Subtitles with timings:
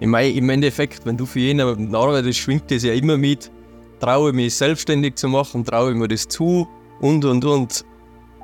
[0.00, 3.50] Ich meine, im Endeffekt, wenn du für jemanden arbeitest, schwingt das ja immer mit.
[4.00, 6.68] Traue ich mich selbstständig zu machen, traue mir das zu
[7.00, 7.84] und und und.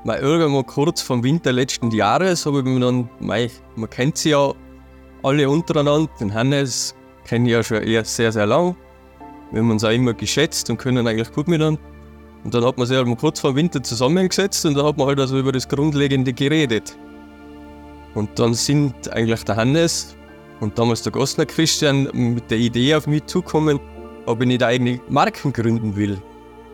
[0.05, 4.31] Mal irgendwann kurz vom Winter letzten Jahres habe ich mir dann, mei, man kennt sie
[4.31, 4.53] ja
[5.23, 6.95] alle untereinander, den Hannes
[7.25, 8.77] kenne ich ja schon eher sehr, sehr lang.
[9.51, 11.81] Wir haben uns auch immer geschätzt und können eigentlich gut miteinander.
[12.43, 15.07] Und dann hat man sich halt kurz vor dem Winter zusammengesetzt und dann hat man
[15.07, 16.99] halt also über das Grundlegende geredet.
[18.15, 20.17] Und dann sind eigentlich der Hannes
[20.61, 23.81] und damals der Gosner Christian mit der Idee auf mich zukommen,
[24.27, 26.19] ob ich nicht eigene Marken gründen will.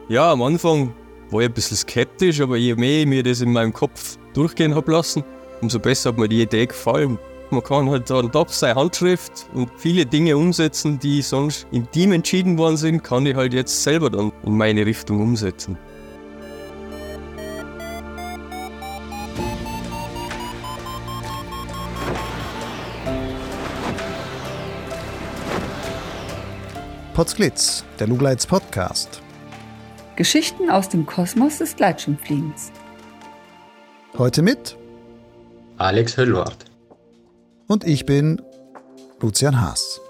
[0.08, 0.94] Ja, am Anfang
[1.30, 4.74] war ich ein bisschen skeptisch, aber je mehr ich mir das in meinem Kopf durchgehen
[4.74, 5.24] habe lassen,
[5.60, 7.18] umso besser hat mir die Idee gefallen.
[7.50, 12.12] Man kann halt dann doch seine Handschrift und viele Dinge umsetzen, die sonst im Team
[12.12, 15.76] entschieden worden sind, kann ich halt jetzt selber dann in meine Richtung umsetzen.
[27.20, 29.20] Potsglitz, der Lugleits Podcast.
[30.16, 32.72] Geschichten aus dem Kosmos des Gleitschirmfliegens.
[34.16, 34.78] Heute mit
[35.76, 36.64] Alex Höllwart.
[37.66, 38.40] Und ich bin
[39.20, 40.00] Lucian Haas.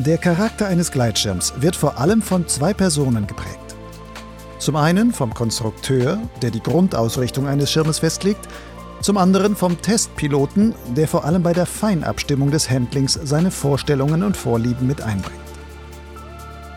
[0.00, 3.76] Der Charakter eines Gleitschirms wird vor allem von zwei Personen geprägt.
[4.58, 8.48] Zum einen vom Konstrukteur, der die Grundausrichtung eines Schirmes festlegt,
[9.02, 14.36] zum anderen vom Testpiloten, der vor allem bei der Feinabstimmung des Handlings seine Vorstellungen und
[14.36, 15.38] Vorlieben mit einbringt.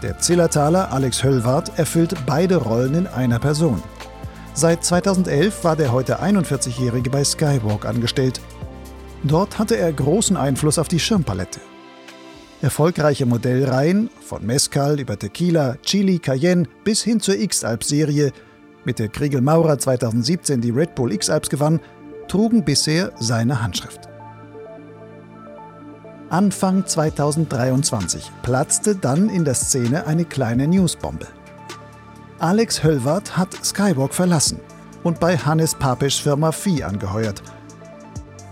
[0.02, 3.82] Der Zillertaler Alex Höllwart erfüllt beide Rollen in einer Person.
[4.54, 8.42] Seit 2011 war der heute 41-Jährige bei Skywalk angestellt
[9.28, 11.60] Dort hatte er großen Einfluss auf die Schirmpalette.
[12.62, 18.32] Erfolgreiche Modellreihen, von Mezcal über Tequila, Chili, Cayenne bis hin zur X-Alps-Serie,
[18.84, 21.80] mit der Kriegel Maurer 2017 die Red Bull X-Alps gewann,
[22.28, 24.02] trugen bisher seine Handschrift.
[26.30, 31.28] Anfang 2023 platzte dann in der Szene eine kleine Newsbombe.
[32.40, 34.60] Alex Höllwart hat Skywalk verlassen
[35.04, 37.42] und bei Hannes Papischs Firma Vieh angeheuert–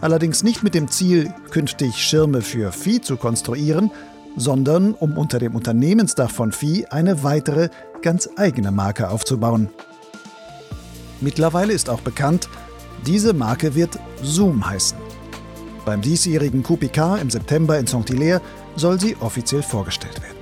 [0.04, 3.90] allerdings nicht mit dem Ziel, künftig Schirme für Vieh zu konstruieren,
[4.36, 7.70] sondern um unter dem Unternehmensdach von Vieh eine weitere,
[8.02, 9.70] ganz eigene Marke aufzubauen.
[11.22, 12.50] Mittlerweile ist auch bekannt,
[13.06, 14.98] diese Marke wird Zoom heißen.
[15.86, 18.42] Beim diesjährigen QPK im September in Saint-Hilaire
[18.76, 20.38] soll sie offiziell vorgestellt werden.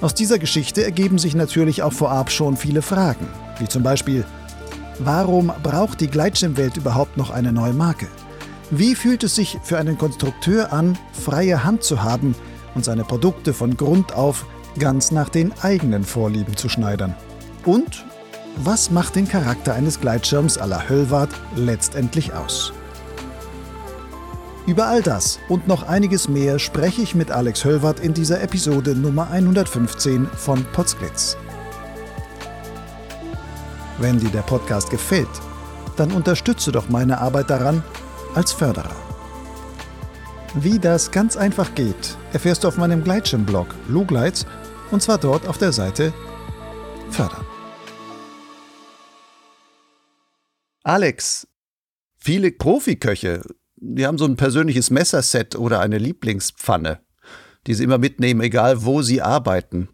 [0.00, 3.26] Aus dieser Geschichte ergeben sich natürlich auch vorab schon viele Fragen,
[3.58, 4.24] wie zum Beispiel,
[4.98, 8.06] warum braucht die Gleitschirmwelt überhaupt noch eine neue Marke?
[8.70, 12.34] Wie fühlt es sich für einen Konstrukteur an, freie Hand zu haben
[12.74, 14.46] und seine Produkte von Grund auf
[14.78, 17.14] ganz nach den eigenen Vorlieben zu schneidern?
[17.64, 18.04] Und
[18.56, 22.72] was macht den Charakter eines Gleitschirms à la Höllwart letztendlich aus?
[24.66, 28.94] Über all das und noch einiges mehr spreche ich mit Alex Höllwart in dieser Episode
[28.94, 31.36] Nummer 115 von Potsglitz.
[33.98, 35.28] Wenn dir der Podcast gefällt,
[35.96, 37.82] dann unterstütze doch meine Arbeit daran,
[38.34, 38.96] als Förderer.
[40.54, 44.46] Wie das ganz einfach geht, erfährst du auf meinem Gleitschirmblog Lugleits
[44.90, 46.12] und zwar dort auf der Seite
[47.10, 47.53] Fördern.
[50.84, 51.48] Alex,
[52.16, 53.42] viele Profiköche,
[53.76, 57.00] die haben so ein persönliches Messerset oder eine Lieblingspfanne,
[57.66, 59.88] die sie immer mitnehmen, egal wo sie arbeiten.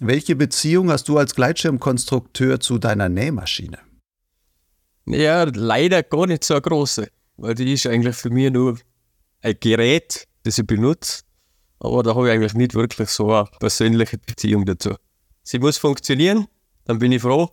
[0.00, 3.78] Welche Beziehung hast du als Gleitschirmkonstrukteur zu deiner Nähmaschine?
[5.06, 8.78] Ja, leider gar nicht so eine große weil die ist eigentlich für mich nur
[9.40, 11.22] ein Gerät, das ich benutze.
[11.80, 14.94] Aber da habe ich eigentlich nicht wirklich so eine persönliche Beziehung dazu.
[15.42, 16.46] Sie muss funktionieren,
[16.84, 17.50] dann bin ich froh.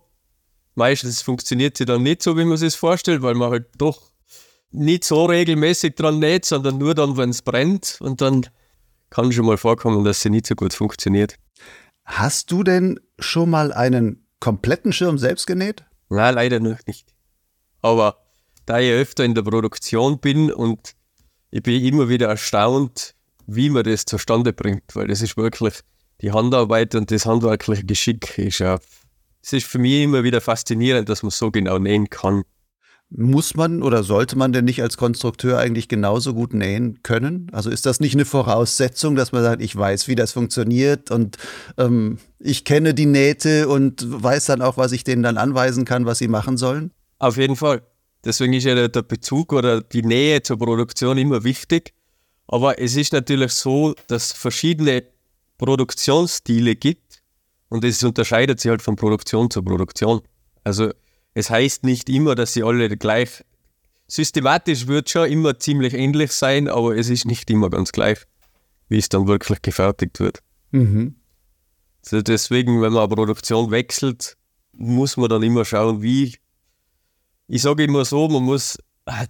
[0.80, 4.14] Meistens funktioniert sie dann nicht so, wie man sich vorstellt, weil man halt doch
[4.72, 7.98] nicht so regelmäßig dran näht, sondern nur dann, wenn es brennt.
[8.00, 8.46] Und dann
[9.10, 11.36] kann schon mal vorkommen, dass sie nicht so gut funktioniert.
[12.06, 15.84] Hast du denn schon mal einen kompletten Schirm selbst genäht?
[16.08, 17.14] Nein, leider noch nicht.
[17.82, 18.24] Aber
[18.66, 20.96] da ich öfter in der Produktion bin und
[21.52, 23.16] ich bin immer wieder erstaunt,
[23.48, 25.82] wie man das zustande bringt, weil das ist wirklich
[26.22, 28.80] die Handarbeit und das handwerkliche Geschick ist ja,
[29.42, 32.44] es ist für mich immer wieder faszinierend, dass man so genau nähen kann.
[33.12, 37.48] Muss man oder sollte man denn nicht als Konstrukteur eigentlich genauso gut nähen können?
[37.52, 41.38] Also ist das nicht eine Voraussetzung, dass man sagt, ich weiß, wie das funktioniert und
[41.78, 46.06] ähm, ich kenne die Nähte und weiß dann auch, was ich denen dann anweisen kann,
[46.06, 46.92] was sie machen sollen?
[47.18, 47.82] Auf jeden Fall.
[48.24, 51.94] Deswegen ist ja der Bezug oder die Nähe zur Produktion immer wichtig.
[52.46, 55.04] Aber es ist natürlich so, dass es verschiedene
[55.58, 57.19] Produktionsstile gibt
[57.70, 60.22] und es unterscheidet sich halt von Produktion zu Produktion.
[60.64, 60.92] Also
[61.34, 63.44] es heißt nicht immer, dass sie alle gleich
[64.08, 68.20] systematisch wird schon immer ziemlich ähnlich sein, aber es ist nicht immer ganz gleich,
[68.88, 70.40] wie es dann wirklich gefertigt wird.
[70.72, 71.16] Mhm.
[72.04, 74.36] Also deswegen, wenn man eine Produktion wechselt,
[74.74, 76.36] muss man dann immer schauen, wie.
[77.48, 78.78] Ich sage immer so, man muss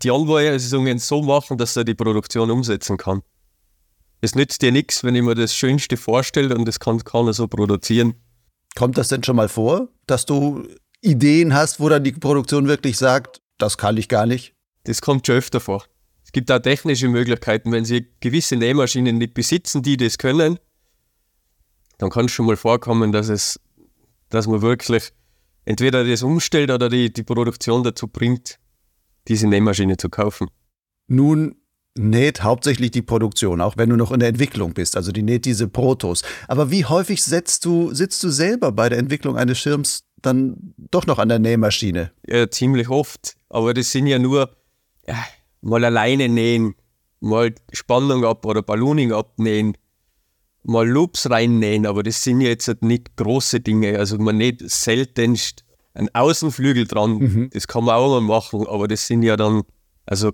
[0.01, 3.21] die Anweisungen so machen, dass er die Produktion umsetzen kann.
[4.21, 7.47] Es nützt dir nichts, wenn ich mir das Schönste vorstelle und das kann keiner so
[7.47, 8.15] produzieren.
[8.75, 10.68] Kommt das denn schon mal vor, dass du
[11.01, 14.56] Ideen hast, wo dann die Produktion wirklich sagt, das kann ich gar nicht?
[14.83, 15.86] Das kommt schon öfter vor.
[16.24, 20.60] Es gibt auch technische Möglichkeiten, wenn sie gewisse Nähmaschinen nicht besitzen, die das können,
[21.98, 23.60] dann kann es schon mal vorkommen, dass es,
[24.30, 25.12] dass man wirklich
[25.66, 28.60] entweder das umstellt oder die, die Produktion dazu bringt,
[29.27, 30.50] diese Nähmaschine zu kaufen.
[31.07, 31.58] Nun
[31.99, 34.95] näht hauptsächlich die Produktion, auch wenn du noch in der Entwicklung bist.
[34.95, 36.23] Also die näht diese Protos.
[36.47, 41.05] Aber wie häufig setzt du, sitzt du selber bei der Entwicklung eines Schirms dann doch
[41.05, 42.11] noch an der Nähmaschine?
[42.25, 43.35] Ja, ziemlich oft.
[43.49, 44.49] Aber das sind ja nur
[45.07, 45.15] ja,
[45.61, 46.75] mal alleine nähen,
[47.19, 49.77] mal Spannung ab oder Ballooning abnähen,
[50.63, 51.85] mal Loops reinnähen.
[51.85, 53.99] Aber das sind jetzt nicht große Dinge.
[53.99, 57.17] Also man näht seltenst einen Außenflügel dran.
[57.17, 57.49] Mhm.
[57.51, 58.65] Das kann man auch mal machen.
[58.67, 59.63] Aber das sind ja dann,
[60.05, 60.31] also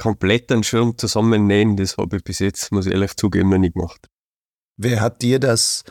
[0.00, 3.74] komplett einen Schirm zusammennähen, das habe ich bis jetzt, muss ich ehrlich zugeben, noch nicht
[3.74, 4.06] gemacht.
[4.78, 5.84] Wer hat dir das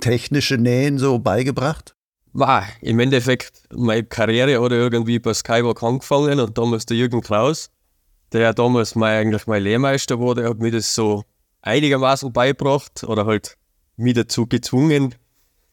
[0.00, 1.94] technische Nähen so beigebracht?
[2.32, 7.70] Wow, Im Endeffekt, meine Karriere hat irgendwie bei Skywalk angefangen und damals der Jürgen Kraus,
[8.32, 11.24] der damals mein, eigentlich mein Lehrmeister war, der hat mir das so
[11.60, 13.58] einigermaßen beigebracht oder halt
[13.96, 15.14] mich dazu gezwungen,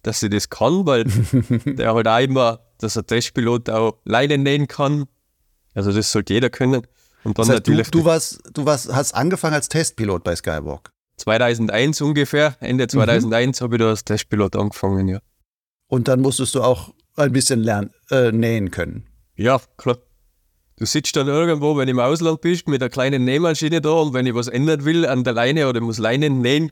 [0.04, 1.06] dass ich das kann, weil
[1.66, 5.06] der halt auch immer, dass ein Testpilot auch Leinen nähen kann.
[5.74, 6.86] Also das sollte jeder können.
[7.24, 10.36] Und dann Das heißt, du, natürlich du, warst, du warst, hast angefangen als Testpilot bei
[10.36, 10.92] Skywalk.
[11.18, 12.68] 2001 ungefähr, Mhm.
[12.68, 15.20] Ende 2001 habe ich da als Testpilot angefangen, ja.
[15.88, 19.08] Und dann musstest du auch ein bisschen lernen, äh, nähen können.
[19.36, 19.98] Ja, klar.
[20.78, 24.14] Du sitzt dann irgendwo, wenn du im Ausland bist, mit einer kleinen Nähmaschine da und
[24.14, 26.72] wenn ich was ändern will an der Leine oder muss Leinen nähen,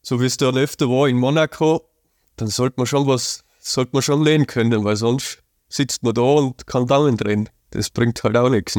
[0.00, 1.90] so wie es dann öfter war in Monaco,
[2.36, 6.22] dann sollte man schon was, sollte man schon nähen können, weil sonst sitzt man da
[6.22, 7.50] und kann Daumen drehen.
[7.70, 8.78] Das bringt halt auch nichts.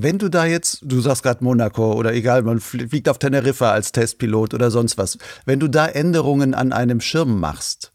[0.00, 3.72] Wenn du da jetzt, du sagst gerade Monaco oder egal, man fl- fliegt auf Teneriffa
[3.72, 7.92] als Testpilot oder sonst was, wenn du da Änderungen an einem Schirm machst,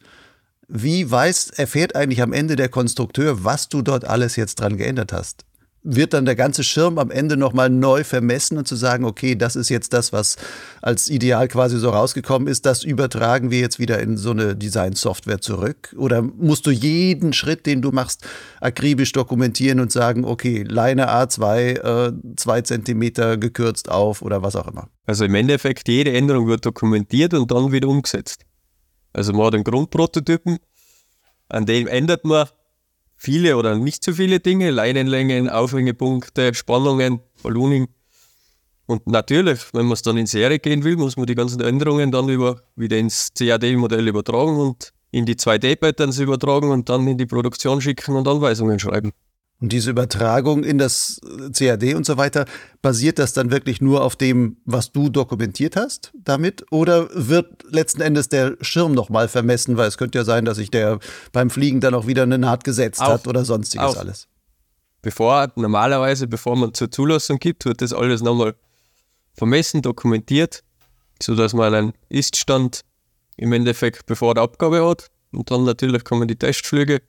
[0.67, 5.13] wie weiß, erfährt eigentlich am Ende der Konstrukteur, was du dort alles jetzt dran geändert
[5.13, 5.45] hast?
[5.85, 9.57] Wird dann der ganze Schirm am Ende nochmal neu vermessen und zu sagen, okay, das
[9.57, 10.37] ist jetzt das, was
[10.81, 15.41] als Ideal quasi so rausgekommen ist, das übertragen wir jetzt wieder in so eine Design-Software
[15.41, 15.93] zurück?
[15.97, 18.25] Oder musst du jeden Schritt, den du machst,
[18.61, 24.69] akribisch dokumentieren und sagen, okay, Leine A2, äh, zwei Zentimeter gekürzt auf oder was auch
[24.69, 24.87] immer?
[25.05, 28.45] Also im Endeffekt, jede Änderung wird dokumentiert und dann wieder umgesetzt.
[29.11, 30.59] Also man hat einen Grundprototypen,
[31.49, 32.47] an dem ändert man
[33.23, 37.87] viele oder nicht so viele Dinge, Leinenlängen, Aufhängepunkte, Spannungen, Ballooning.
[38.85, 42.11] Und natürlich, wenn man es dann in Serie gehen will, muss man die ganzen Änderungen
[42.11, 47.25] dann über, wieder ins CAD-Modell übertragen und in die 2D-Patterns übertragen und dann in die
[47.25, 49.13] Produktion schicken und Anweisungen schreiben.
[49.63, 51.21] Und diese Übertragung in das
[51.57, 52.43] CAD und so weiter,
[52.81, 56.65] basiert das dann wirklich nur auf dem, was du dokumentiert hast damit?
[56.69, 59.77] Oder wird letzten Endes der Schirm nochmal vermessen?
[59.77, 60.99] Weil es könnte ja sein, dass sich der
[61.31, 63.07] beim Fliegen dann auch wieder eine Naht gesetzt Auch.
[63.07, 63.95] hat oder sonstiges Auch.
[63.95, 64.27] alles.
[65.01, 68.55] Bevor, normalerweise, bevor man zur Zulassung gibt, wird das alles nochmal
[69.33, 70.61] vermessen, dokumentiert,
[71.21, 72.81] sodass man einen Iststand
[73.37, 75.07] im Endeffekt bevor der Abgabe hat.
[75.31, 77.01] Und dann natürlich kommen die Testflüge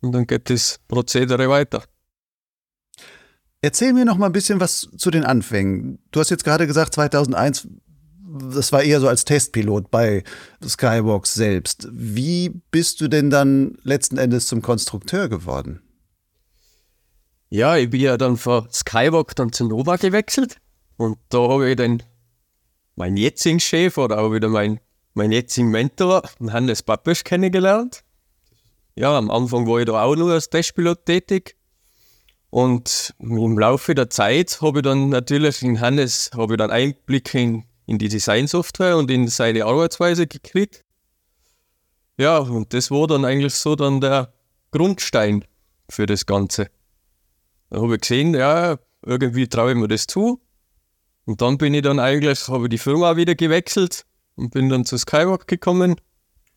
[0.00, 1.84] und dann geht das Prozedere weiter.
[3.62, 5.98] Erzähl mir noch mal ein bisschen was zu den Anfängen.
[6.12, 7.68] Du hast jetzt gerade gesagt, 2001,
[8.52, 10.24] das war eher so als Testpilot bei
[10.66, 11.88] Skywalk selbst.
[11.92, 15.82] Wie bist du denn dann letzten Endes zum Konstrukteur geworden?
[17.50, 20.56] Ja, ich bin ja dann von Skywalk dann zu Nova gewechselt
[20.96, 22.02] und da habe ich dann
[22.94, 24.80] meinen jetzigen Chef oder auch wieder meinen
[25.14, 28.04] mein jetzigen Mentor, Hannes Pappisch, kennengelernt.
[28.96, 31.56] Ja, am Anfang war ich da auch nur als Testpilot tätig.
[32.50, 37.38] Und im Laufe der Zeit habe ich dann natürlich in Hannes habe ich dann Einblicke
[37.38, 40.84] in, in die Designsoftware und in seine Arbeitsweise gekriegt.
[42.18, 44.32] Ja, und das war dann eigentlich so dann der
[44.72, 45.44] Grundstein
[45.88, 46.70] für das Ganze.
[47.70, 50.40] Dann habe ich gesehen, ja, irgendwie traue ich mir das zu.
[51.24, 54.04] Und dann bin ich dann eigentlich, habe ich die Firma wieder gewechselt
[54.34, 56.00] und bin dann zu Skywalk gekommen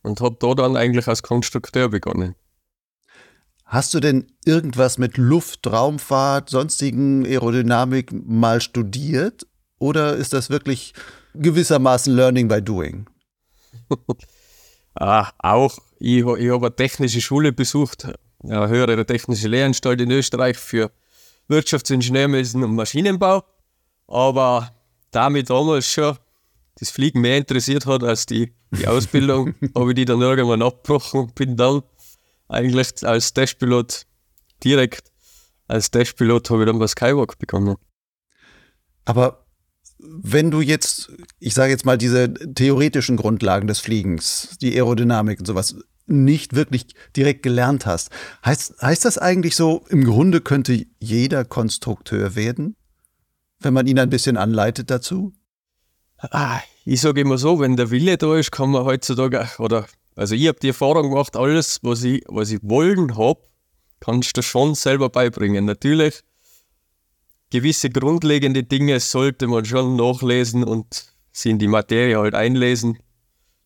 [0.04, 2.36] und habe da dann eigentlich als Konstrukteur begonnen.
[3.66, 9.48] Hast du denn irgendwas mit Luft, Raumfahrt, sonstigen Aerodynamik mal studiert?
[9.80, 10.94] Oder ist das wirklich
[11.34, 13.08] gewissermaßen Learning by Doing?
[14.96, 18.08] Ah, auch, ich, ich habe eine technische Schule besucht,
[18.44, 20.92] eine höhere technische Lehranstalt in Österreich für
[21.48, 23.44] Wirtschaftsingenieurwesen und Maschinenbau.
[24.08, 24.72] Aber
[25.10, 26.16] da mich damals schon
[26.80, 31.22] das Fliegen mehr interessiert hat als die, die Ausbildung, habe ich die dann irgendwann abgebrochen
[31.22, 31.82] und bin dann
[32.48, 34.06] eigentlich als Testpilot
[34.64, 35.14] direkt
[35.68, 37.76] als Testpilot habe ich dann bei Skywalk begonnen.
[39.06, 39.46] Aber
[39.98, 45.46] wenn du jetzt, ich sage jetzt mal, diese theoretischen Grundlagen des Fliegens, die Aerodynamik und
[45.46, 45.76] sowas,
[46.06, 48.10] nicht wirklich direkt gelernt hast,
[48.46, 52.76] heißt, heißt das eigentlich so, im Grunde könnte jeder Konstrukteur werden,
[53.60, 55.34] wenn man ihn ein bisschen anleitet dazu?
[56.32, 60.36] Ah, ich sage immer so, wenn der Wille da ist, kann man heutzutage, oder, also
[60.36, 63.42] ich habe die Erfahrung gemacht, alles, was ich, was ich wollen habe,
[64.00, 65.66] kannst du schon selber beibringen.
[65.66, 66.22] Natürlich,
[67.50, 73.00] gewisse grundlegende Dinge sollte man schon nachlesen und sie in die Materie halt einlesen,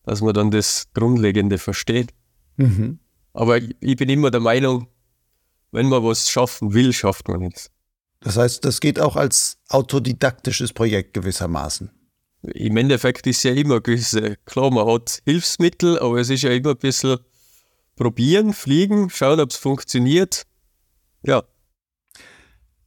[0.04, 2.12] dass man dann das Grundlegende versteht.
[2.56, 2.98] Mhm.
[3.34, 4.88] Aber ich, ich bin immer der Meinung,
[5.70, 7.70] wenn man was schaffen will, schafft man es.
[8.20, 11.90] Das heißt, das geht auch als autodidaktisches Projekt gewissermaßen.
[12.42, 16.70] Im Endeffekt ist ja immer gewisse, klar, man hat Hilfsmittel, aber es ist ja immer
[16.70, 17.18] ein bisschen
[17.96, 20.46] probieren, fliegen, schauen, ob es funktioniert.
[21.22, 21.42] Ja.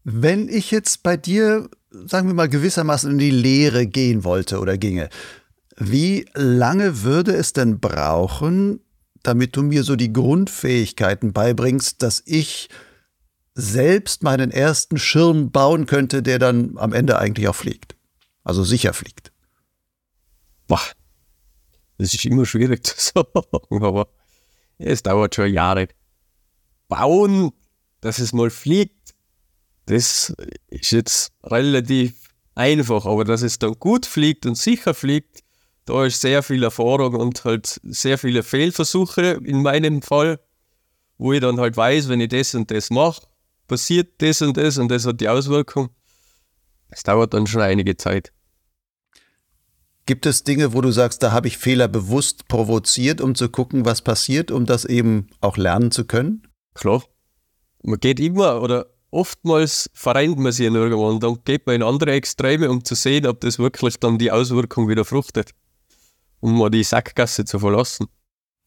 [0.04, 4.78] Wenn ich jetzt bei dir, sagen wir mal, gewissermaßen in die Lehre gehen wollte oder
[4.78, 5.10] ginge,
[5.78, 8.80] wie lange würde es denn brauchen,
[9.24, 12.70] damit du mir so die Grundfähigkeiten beibringst, dass ich
[13.54, 17.96] selbst meinen ersten Schirm bauen könnte, der dann am Ende eigentlich auch fliegt?
[18.44, 19.31] Also sicher fliegt.
[20.72, 20.80] Boah,
[21.98, 24.08] das ist immer schwierig zu sagen, aber
[24.78, 25.90] es dauert schon Jahre.
[26.88, 27.52] Bauen,
[28.00, 29.14] dass es mal fliegt,
[29.88, 30.34] das
[30.68, 35.44] ist jetzt relativ einfach, aber dass es dann gut fliegt und sicher fliegt,
[35.84, 40.40] da ist sehr viel Erfahrung und halt sehr viele Fehlversuche in meinem Fall,
[41.18, 43.28] wo ich dann halt weiß, wenn ich das und das mache,
[43.68, 45.90] passiert das und das und das hat die Auswirkung.
[46.88, 48.32] Es dauert dann schon einige Zeit.
[50.06, 53.86] Gibt es Dinge, wo du sagst, da habe ich Fehler bewusst provoziert, um zu gucken,
[53.86, 56.48] was passiert, um das eben auch lernen zu können?
[56.74, 57.04] Klar.
[57.84, 62.12] Man geht immer oder oftmals vereint man sich irgendwo und dann geht man in andere
[62.14, 65.52] Extreme, um zu sehen, ob das wirklich dann die Auswirkung wieder fruchtet.
[66.40, 68.08] Um mal die Sackgasse zu verlassen.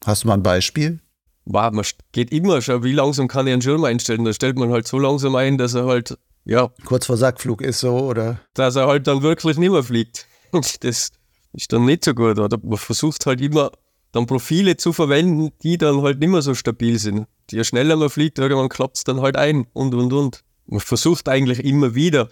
[0.05, 1.01] Hast du mal ein Beispiel?
[1.47, 4.25] Wow, man geht immer schon, wie langsam kann ich einen Schirm einstellen?
[4.25, 6.71] Da stellt man halt so langsam ein, dass er halt, ja.
[6.85, 8.41] Kurz vor Sackflug ist so, oder?
[8.55, 10.27] Dass er halt dann wirklich nicht mehr fliegt.
[10.83, 11.11] Das
[11.55, 12.39] ist dann nicht so gut.
[12.39, 13.71] Oder man versucht halt immer
[14.13, 17.27] dann Profile zu verwenden, die dann halt nicht mehr so stabil sind.
[17.51, 20.45] Je schneller man fliegt, irgendwann klappt es dann halt ein und und und.
[20.67, 22.29] Man versucht eigentlich immer wieder,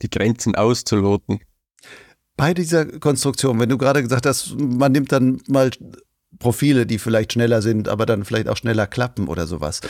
[0.00, 1.40] die Grenzen auszuloten.
[2.36, 5.70] Bei dieser Konstruktion, wenn du gerade gesagt hast, man nimmt dann mal
[6.38, 9.80] Profile, die vielleicht schneller sind, aber dann vielleicht auch schneller klappen oder sowas.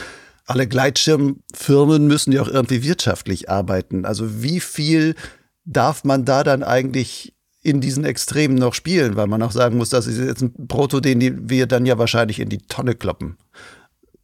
[0.47, 4.07] Alle Gleitschirmfirmen müssen ja auch irgendwie wirtschaftlich arbeiten.
[4.07, 5.15] Also wie viel
[5.67, 9.91] darf man da dann eigentlich in diesen Extremen noch spielen, weil man auch sagen muss,
[9.91, 13.37] das ist jetzt ein Proto, den wir dann ja wahrscheinlich in die Tonne kloppen.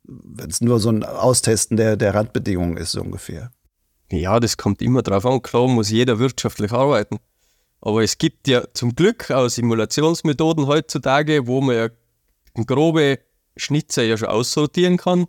[0.04, 3.50] Wenn es nur so ein Austesten der, der Randbedingungen ist, so ungefähr.
[4.10, 5.42] Ja, das kommt immer drauf an.
[5.42, 7.18] Klar muss jeder wirtschaftlich arbeiten.
[7.80, 11.88] Aber es gibt ja zum Glück auch Simulationsmethoden heutzutage, wo man ja
[12.66, 13.18] grobe
[13.56, 15.26] Schnitzer ja schon aussortieren kann.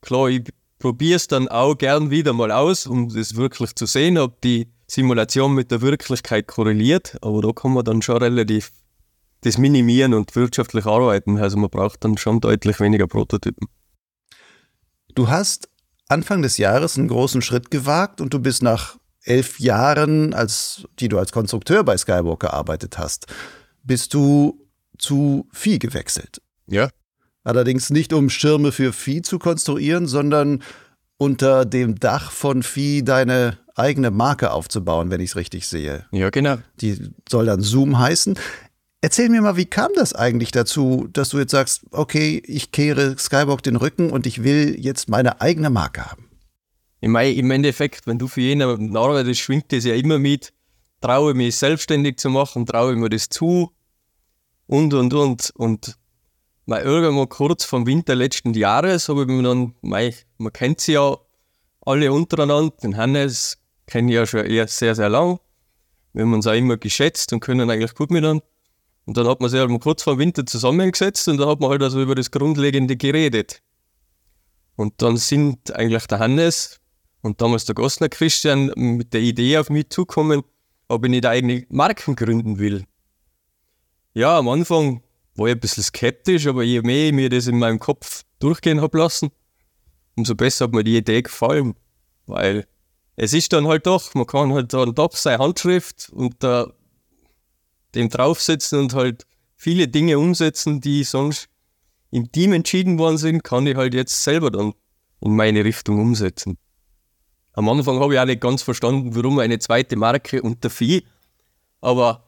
[0.00, 0.44] Klar, ich
[0.78, 4.68] probiere es dann auch gern wieder mal aus, um das wirklich zu sehen, ob die
[4.92, 8.72] Simulation mit der Wirklichkeit korreliert, aber da kann man dann schon relativ
[9.40, 11.38] das minimieren und wirtschaftlich arbeiten.
[11.38, 13.68] Also man braucht dann schon deutlich weniger Prototypen.
[15.14, 15.70] Du hast
[16.08, 21.08] Anfang des Jahres einen großen Schritt gewagt und du bist nach elf Jahren, als die
[21.08, 23.26] du als Konstrukteur bei Skywalk gearbeitet hast,
[23.82, 24.68] bist du
[24.98, 26.42] zu Vieh gewechselt.
[26.66, 26.90] Ja.
[27.44, 30.62] Allerdings nicht um Schirme für Vieh zu konstruieren, sondern
[31.16, 36.06] unter dem Dach von Vieh deine eigene Marke aufzubauen, wenn ich es richtig sehe.
[36.12, 36.58] Ja, genau.
[36.80, 36.98] Die
[37.28, 38.38] soll dann Zoom heißen.
[39.00, 43.18] Erzähl mir mal, wie kam das eigentlich dazu, dass du jetzt sagst, okay, ich kehre
[43.18, 46.28] Skywalk den Rücken und ich will jetzt meine eigene Marke haben?
[47.00, 50.52] Im Endeffekt, wenn du für jemanden arbeitest, schwingt das ja immer mit,
[51.00, 53.72] traue mich selbstständig zu machen, traue mir das zu
[54.68, 55.50] und, und, und.
[55.56, 55.98] Und
[56.66, 60.92] mal irgendwann kurz vom Winter letzten Jahres habe ich mir dann, mei, man kennt sie
[60.92, 61.16] ja
[61.84, 63.58] alle untereinander, den Hannes
[63.92, 65.38] kenne ich ja schon eher sehr, sehr lang.
[66.14, 68.42] Wir haben uns auch immer geschätzt und können eigentlich gut miteinander.
[69.04, 71.82] Und dann hat man sich halt kurz vor Winter zusammengesetzt und da hat man halt
[71.82, 73.60] also über das Grundlegende geredet.
[74.76, 76.80] Und dann sind eigentlich der Hannes
[77.20, 80.42] und damals der Gosner Christian mit der Idee auf mich zukommen,
[80.88, 82.86] ob ich nicht eigene Marken gründen will.
[84.14, 85.02] Ja, am Anfang
[85.34, 88.80] war ich ein bisschen skeptisch, aber je mehr ich mir das in meinem Kopf durchgehen
[88.80, 89.30] habe lassen,
[90.16, 91.74] umso besser hat mir die Idee gefallen.
[92.24, 92.66] Weil
[93.16, 96.74] es ist dann halt doch, man kann halt dann doch seine Handschrift unter
[97.94, 99.26] dem draufsetzen und halt
[99.56, 101.48] viele Dinge umsetzen, die sonst
[102.10, 104.72] im Team entschieden worden sind, kann ich halt jetzt selber dann
[105.20, 106.58] in meine Richtung umsetzen.
[107.52, 111.06] Am Anfang habe ich auch nicht ganz verstanden, warum eine zweite Marke unter Vieh,
[111.80, 112.24] aber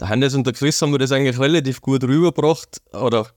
[0.00, 3.28] der Hannes und der Chris haben mir das eigentlich relativ gut rübergebracht oder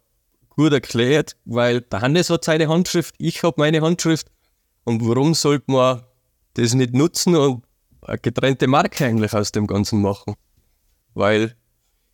[0.50, 4.28] gut erklärt, weil der Hannes hat seine Handschrift, ich habe meine Handschrift
[4.84, 6.04] und warum sollte man
[6.54, 7.64] das nicht nutzen und
[8.02, 10.36] eine getrennte Marke eigentlich aus dem Ganzen machen?
[11.14, 11.56] Weil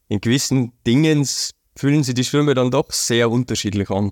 [0.10, 1.28] in gewissen Dingen
[1.76, 4.12] fühlen sich die Schwimmer dann doch sehr unterschiedlich an.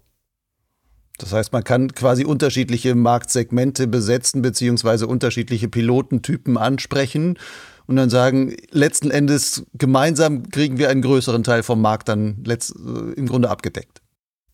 [1.18, 7.40] Das heißt, man kann quasi unterschiedliche Marktsegmente besetzen, beziehungsweise unterschiedliche Pilotentypen ansprechen
[7.88, 12.76] und dann sagen, letzten Endes gemeinsam kriegen wir einen größeren Teil vom Markt dann letzt,
[12.76, 14.02] äh, im Grunde abgedeckt.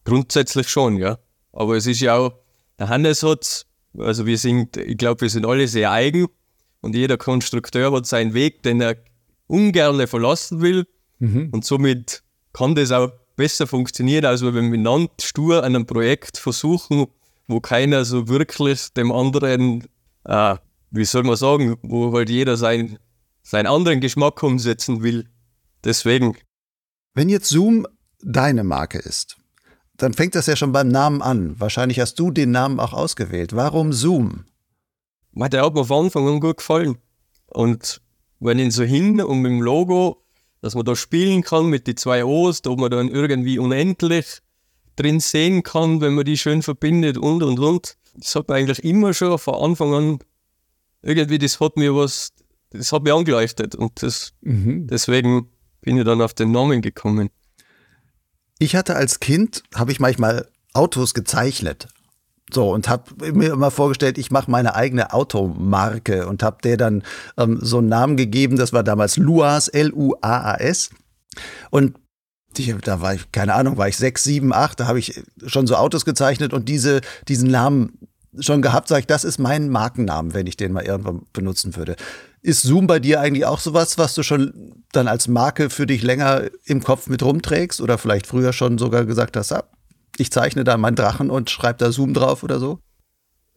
[0.03, 1.17] Grundsätzlich schon, ja.
[1.51, 2.33] Aber es ist ja auch,
[2.77, 3.65] der Hannes hat,
[3.97, 6.27] also wir sind, ich glaube, wir sind alle sehr eigen
[6.81, 8.97] und jeder Konstrukteur hat seinen Weg, den er
[9.47, 10.87] ungern verlassen will.
[11.19, 11.49] Mhm.
[11.51, 16.37] Und somit kann das auch besser funktionieren, als wenn wir miteinander stur an einem Projekt
[16.37, 17.07] versuchen,
[17.47, 19.87] wo keiner so wirklich dem anderen,
[20.25, 20.55] äh,
[20.89, 22.97] wie soll man sagen, wo halt jeder sein,
[23.43, 25.27] seinen anderen Geschmack umsetzen will.
[25.83, 26.37] Deswegen.
[27.13, 27.87] Wenn jetzt Zoom
[28.23, 29.37] deine Marke ist,
[30.01, 31.59] dann fängt das ja schon beim Namen an.
[31.59, 33.55] Wahrscheinlich hast du den Namen auch ausgewählt.
[33.55, 34.45] Warum Zoom?
[35.33, 36.97] Der hat mir von Anfang an gut gefallen.
[37.47, 38.01] Und
[38.39, 40.23] wenn ich so hin und mit dem Logo,
[40.61, 44.39] dass man da spielen kann mit den zwei O's, da man dann irgendwie unendlich
[44.95, 47.97] drin sehen kann, wenn man die schön verbindet und und und.
[48.15, 50.19] Das hat mir eigentlich immer schon von Anfang an
[51.03, 52.33] irgendwie, das hat mir was,
[52.71, 54.87] das hat mir angeleuchtet und das, mhm.
[54.87, 55.49] deswegen
[55.81, 57.29] bin ich dann auf den Namen gekommen.
[58.61, 61.87] Ich hatte als Kind, habe ich manchmal Autos gezeichnet.
[62.53, 67.01] So, und habe mir immer vorgestellt, ich mache meine eigene Automarke und habe der dann
[67.37, 70.91] ähm, so einen Namen gegeben, das war damals Luas, L-U-A-A-S.
[71.71, 71.97] Und
[72.55, 75.65] die, da war ich, keine Ahnung, war ich sechs, sieben, acht, da habe ich schon
[75.65, 77.97] so Autos gezeichnet und diese, diesen Namen
[78.39, 81.95] schon gehabt, sage ich, das ist mein Markennamen, wenn ich den mal irgendwann benutzen würde.
[82.43, 86.01] Ist Zoom bei dir eigentlich auch sowas, was du schon dann als Marke für dich
[86.01, 89.63] länger im Kopf mit rumträgst oder vielleicht früher schon sogar gesagt hast, ah,
[90.17, 92.79] ich zeichne da meinen Drachen und schreibe da Zoom drauf oder so?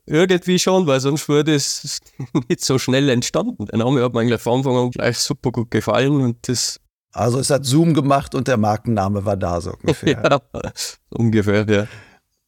[0.06, 1.98] Irgendwie schon, weil sonst würde es
[2.48, 3.66] nicht so schnell entstanden.
[3.66, 6.80] Der Name hat mir eigentlich von Anfang an gleich super gut gefallen und das.
[7.12, 10.20] Also es hat Zoom gemacht und der Markenname war da so ungefähr.
[10.22, 10.40] ja,
[11.10, 11.86] ungefähr, ja.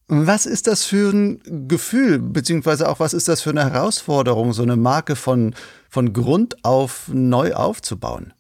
[0.09, 4.63] Was ist das für ein Gefühl, beziehungsweise auch was ist das für eine Herausforderung, so
[4.63, 5.55] eine Marke von,
[5.91, 8.33] von Grund auf neu aufzubauen?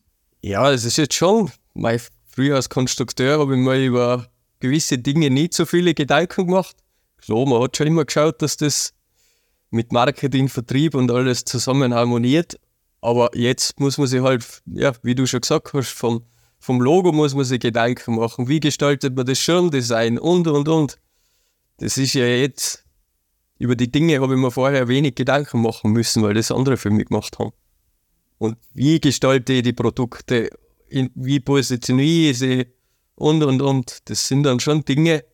[0.43, 4.29] Ja, es ist jetzt schon, mein, früher als Konstrukteur habe ich mal über
[4.61, 6.77] gewisse Dinge nicht so viele Gedanken gemacht.
[7.19, 8.93] Klar, man hat schon immer geschaut, dass das
[9.71, 12.61] mit Marketing, Vertrieb und alles zusammen harmoniert.
[13.01, 16.23] Aber jetzt muss man sich halt, ja, wie du schon gesagt hast, vom,
[16.61, 18.47] vom Logo muss man sich Gedanken machen.
[18.47, 20.99] Wie gestaltet man das Schirmdesign und, und, und
[21.79, 22.85] das ist ja jetzt,
[23.59, 26.91] über die Dinge habe ich mir vorher wenig Gedanken machen müssen, weil das andere für
[26.91, 27.53] mich gemacht haben.
[28.39, 30.51] Und wie gestalte ich die Produkte,
[30.89, 32.67] wie positioniere ich sie
[33.15, 34.11] und und und.
[34.11, 35.25] Das sind dann schon Dinge,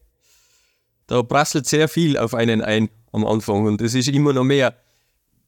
[1.07, 4.75] da prasselt sehr viel auf einen ein am Anfang und das ist immer noch mehr.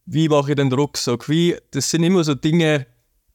[0.04, 1.28] Wie mache ich den Rucksack?
[1.28, 2.86] Wie, das sind immer so Dinge,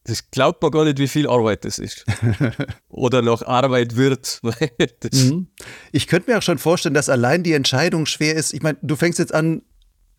[0.04, 2.04] das glaubt man gar nicht, wie viel Arbeit das ist.
[2.88, 4.40] Oder noch Arbeit wird.
[5.12, 5.48] mhm.
[5.92, 8.54] Ich könnte mir auch schon vorstellen, dass allein die Entscheidung schwer ist.
[8.54, 9.62] Ich meine, du fängst jetzt an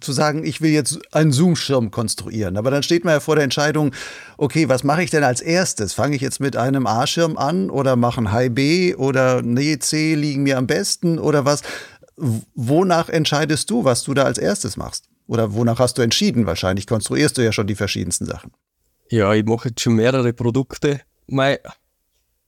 [0.01, 2.57] zu sagen, ich will jetzt einen Zoom-Schirm konstruieren.
[2.57, 3.93] Aber dann steht man ja vor der Entscheidung,
[4.37, 5.93] okay, was mache ich denn als erstes?
[5.93, 10.15] Fange ich jetzt mit einem A-Schirm an oder mache ein High B oder nee, C
[10.15, 11.61] liegen mir am besten oder was?
[12.17, 15.05] Wonach entscheidest du, was du da als erstes machst?
[15.27, 16.45] Oder wonach hast du entschieden?
[16.45, 18.51] Wahrscheinlich konstruierst du ja schon die verschiedensten Sachen.
[19.11, 21.01] Ja, ich mache jetzt schon mehrere Produkte.
[21.27, 21.59] Mei,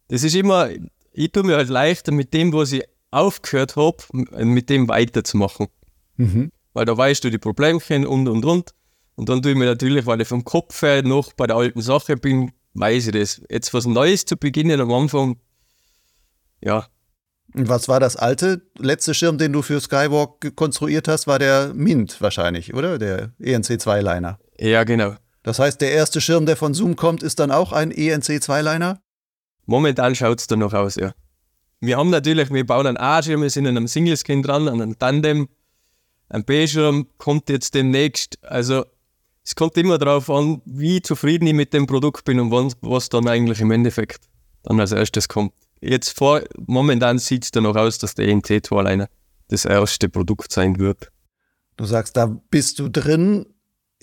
[0.08, 0.70] das ist immer,
[1.12, 3.98] ich tue mir halt leichter mit dem, was ich aufgehört habe,
[4.46, 5.68] mit dem weiterzumachen.
[6.16, 6.52] Mhm.
[6.72, 8.72] Weil da weißt du die Problemchen und und und.
[9.16, 11.82] Und dann tue ich mir natürlich, weil ich vom Kopf her noch bei der alten
[11.82, 13.42] Sache bin, weiß ich das.
[13.50, 15.38] Jetzt was Neues zu beginnen am Anfang,
[16.62, 16.88] ja.
[17.56, 22.22] Was war das alte, letzte Schirm, den du für Skywalk konstruiert hast, war der Mint
[22.22, 22.98] wahrscheinlich, oder?
[22.98, 24.40] Der ENC2-Liner.
[24.58, 25.16] Ja, genau.
[25.44, 29.02] Das heißt, der erste Schirm, der von Zoom kommt, ist dann auch ein ENC2-Liner?
[29.66, 31.14] Momentan schaut es da noch aus, ja.
[31.82, 34.98] Wir haben natürlich, wir bauen einen A-Schirm, wir sind an einem Single-Skin dran, an einem
[34.98, 35.50] Tandem.
[36.30, 38.42] Ein B-Schirm kommt jetzt demnächst.
[38.42, 38.86] Also,
[39.44, 43.10] es kommt immer darauf an, wie zufrieden ich mit dem Produkt bin und was, was
[43.10, 44.30] dann eigentlich im Endeffekt
[44.64, 45.54] dann als erstes kommt.
[45.82, 49.10] Jetzt vor, momentan sieht es da noch aus, dass der ENC-Tourliner
[49.50, 51.12] das erste Produkt sein wird.
[51.76, 53.53] Du sagst, da bist du drin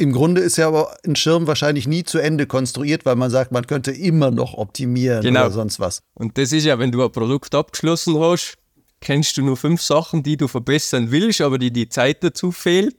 [0.00, 3.52] Im Grunde ist ja aber ein Schirm wahrscheinlich nie zu Ende konstruiert, weil man sagt,
[3.52, 5.40] man könnte immer noch optimieren Genau.
[5.40, 6.00] oder sonst was.
[6.14, 8.56] Und das ist ja, wenn du ein Produkt abgeschlossen hast,
[9.02, 12.96] kennst du nur fünf Sachen, die du verbessern willst, aber die die Zeit dazu fehlt.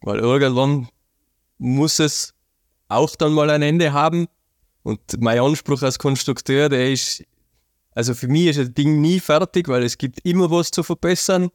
[0.00, 0.86] Weil irgendwann
[1.58, 2.34] muss es
[2.86, 4.28] auch dann mal ein Ende haben.
[4.84, 7.24] Und mein Anspruch als Konstrukteur, der ist,
[7.96, 11.48] also für mich ist das Ding nie fertig, weil es gibt immer was zu verbessern.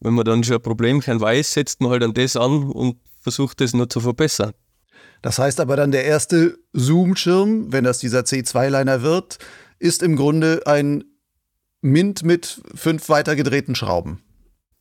[0.00, 3.60] Wenn man dann schon ein Problemchen weiß, setzt man halt an das an und versucht
[3.60, 4.52] es noch zu verbessern.
[5.22, 9.38] Das heißt aber dann, der erste Zoom-Schirm, wenn das dieser C2-Liner wird,
[9.78, 11.04] ist im Grunde ein
[11.82, 14.22] Mint mit fünf weitergedrehten Schrauben.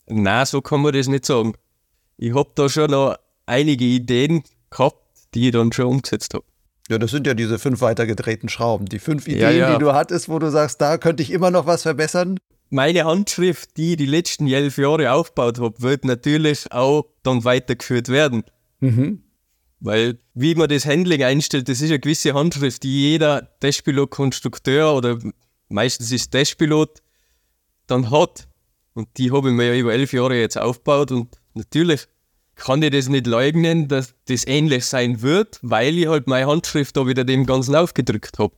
[0.08, 1.54] Na, so kann man das nicht sagen.
[2.18, 4.98] Ich habe da schon noch einige Ideen gehabt,
[5.34, 6.46] die ich dann schon umgesetzt habe.
[6.90, 8.88] Ja, das sind ja diese fünf weitergedrehten Schrauben.
[8.88, 9.74] Die fünf Ideen, Ja, ja.
[9.74, 12.40] die du hattest, wo du sagst, da könnte ich immer noch was verbessern.
[12.70, 18.10] Meine Handschrift, die ich die letzten elf Jahre aufgebaut habe, wird natürlich auch dann weitergeführt
[18.10, 18.44] werden.
[19.80, 25.18] Weil, wie man das Handling einstellt, das ist eine gewisse Handschrift, die jeder Testpilot-Konstrukteur oder
[25.70, 27.02] meistens ist Testpilot
[27.88, 28.48] dann hat.
[28.94, 32.08] Und die habe ich mir ja über elf Jahre jetzt aufgebaut und natürlich
[32.56, 36.98] kann ich das nicht leugnen, dass das ähnlich sein wird, weil ich halt meine Handschrift
[36.98, 38.54] da wieder dem Ganzen aufgedrückt habe.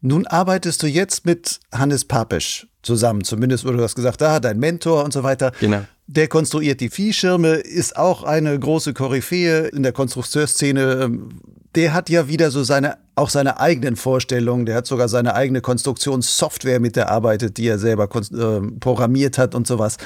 [0.00, 3.24] Nun arbeitest du jetzt mit Hannes Papesch zusammen.
[3.24, 5.52] Zumindest wurde das gesagt, da, dein Mentor und so weiter.
[5.60, 5.80] Genau.
[6.06, 11.00] Der konstruiert die Viehschirme, ist auch eine große Koryphäe in der Konstrukteurszene.
[11.04, 11.40] Ähm,
[11.74, 14.66] Der hat ja wieder so seine, auch seine eigenen Vorstellungen.
[14.66, 19.54] Der hat sogar seine eigene Konstruktionssoftware mit der arbeitet, die er selber ähm, programmiert hat
[19.54, 19.96] und sowas.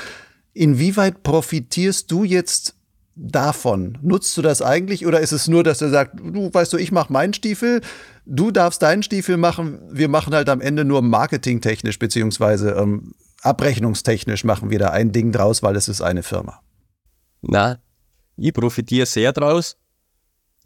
[0.52, 2.75] Inwieweit profitierst du jetzt
[3.16, 3.98] davon?
[4.02, 6.92] Nutzt du das eigentlich oder ist es nur, dass er sagt, du weißt du, ich
[6.92, 7.80] mache meinen Stiefel,
[8.26, 14.44] du darfst deinen Stiefel machen, wir machen halt am Ende nur marketingtechnisch beziehungsweise ähm, abrechnungstechnisch
[14.44, 16.60] machen wir da ein Ding draus, weil es ist eine Firma.
[17.40, 17.78] Na,
[18.36, 19.76] ich profitiere sehr draus.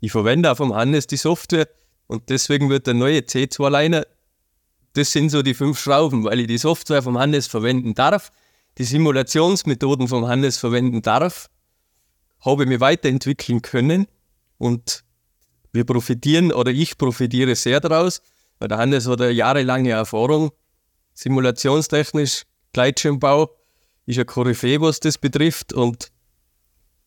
[0.01, 1.69] Ich verwende auch vom Hannes die Software
[2.07, 4.05] und deswegen wird der neue C2-Liner,
[4.95, 8.33] das sind so die fünf Schrauben, weil ich die Software vom Hannes verwenden darf,
[8.79, 11.49] die Simulationsmethoden vom Hannes verwenden darf,
[12.40, 14.07] habe ich mich weiterentwickeln können
[14.59, 15.05] und
[15.72, 18.22] wir profitieren oder ich profitiere sehr daraus,
[18.59, 20.50] weil der Hannes hat eine jahrelange Erfahrung,
[21.14, 23.50] simulationstechnisch, Gleitschirmbau,
[24.07, 26.11] ist ein Koryphäe, was das betrifft und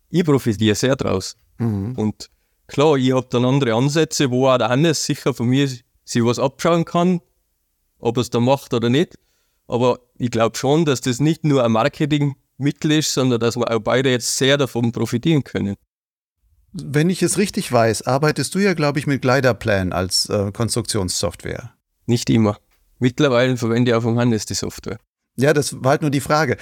[0.10, 1.36] ich profitiere sehr draus.
[1.98, 2.30] Und
[2.68, 6.40] klar, ich habe dann andere Ansätze, wo auch der Hannes sicher von mir sich was
[6.40, 7.22] abschauen kann,
[8.00, 9.18] ob er es da macht oder nicht.
[9.68, 11.72] Aber ich glaube schon, dass das nicht nur ein
[12.58, 15.76] Marketingmittel ist, sondern dass wir auch beide jetzt sehr davon profitieren können.
[16.74, 21.74] Wenn ich es richtig weiß, arbeitest du ja, glaube ich, mit Gliderplan als äh, Konstruktionssoftware.
[22.08, 22.58] Nicht immer.
[23.00, 24.98] Mittlerweile verwende ich auch vom Hannes die Software.
[25.36, 26.58] Ja, das war halt nur die Frage.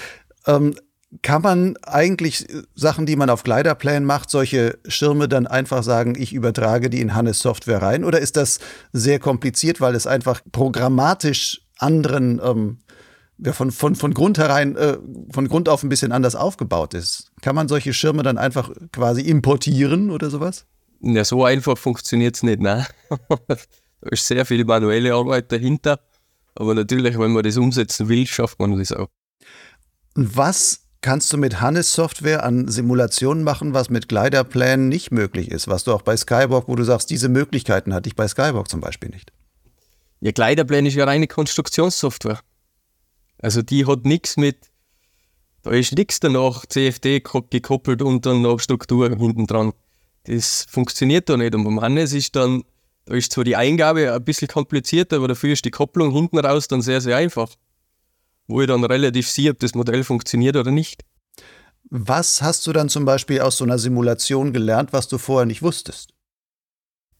[0.45, 0.75] Ähm,
[1.21, 6.34] kann man eigentlich Sachen, die man auf Gliderplan macht, solche Schirme dann einfach sagen, ich
[6.34, 8.04] übertrage die in Hannes Software rein?
[8.04, 8.60] Oder ist das
[8.93, 12.80] sehr kompliziert, weil es einfach programmatisch anderen, ähm,
[13.43, 14.97] ja, von, von, von Grund herein, äh,
[15.32, 17.32] von Grund auf ein bisschen anders aufgebaut ist?
[17.41, 20.65] Kann man solche Schirme dann einfach quasi importieren oder sowas?
[21.01, 22.60] Ja, so einfach funktioniert es nicht.
[22.60, 22.86] Ne?
[23.47, 25.99] da ist sehr viel manuelle Arbeit dahinter.
[26.54, 29.08] Aber natürlich, wenn man das umsetzen will, schafft man das auch.
[30.15, 35.49] Und was kannst du mit Hannes Software an Simulationen machen, was mit Gliderplan nicht möglich
[35.49, 35.67] ist?
[35.67, 38.82] Was du auch bei Skywalk, wo du sagst, diese Möglichkeiten hatte ich bei Skywalk zum
[38.82, 39.32] Beispiel nicht.
[40.19, 42.41] Ja, Kleiderplan ist ja reine Konstruktionssoftware.
[43.41, 44.58] Also die hat nichts mit,
[45.63, 49.73] da ist nichts danach CFD ko- gekoppelt und dann noch Struktur hinten dran.
[50.25, 51.56] Das funktioniert da nicht.
[51.56, 52.63] Und beim Hannes ist dann,
[53.06, 56.67] da ist zwar die Eingabe ein bisschen komplizierter, aber dafür ist die Kopplung hinten raus
[56.67, 57.49] dann sehr, sehr einfach.
[58.47, 61.04] Wo ich dann relativ sehe, ob das Modell funktioniert oder nicht.
[61.89, 65.62] Was hast du dann zum Beispiel aus so einer Simulation gelernt, was du vorher nicht
[65.62, 66.13] wusstest?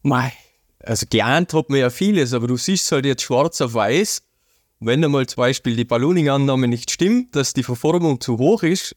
[0.04, 0.34] Mei.
[0.80, 4.22] Also geahnt hat man ja vieles, aber du siehst halt jetzt schwarz auf weiß.
[4.84, 8.96] Wenn einmal zum Beispiel die Ballooning-Annahme nicht stimmt, dass die Verformung zu hoch ist,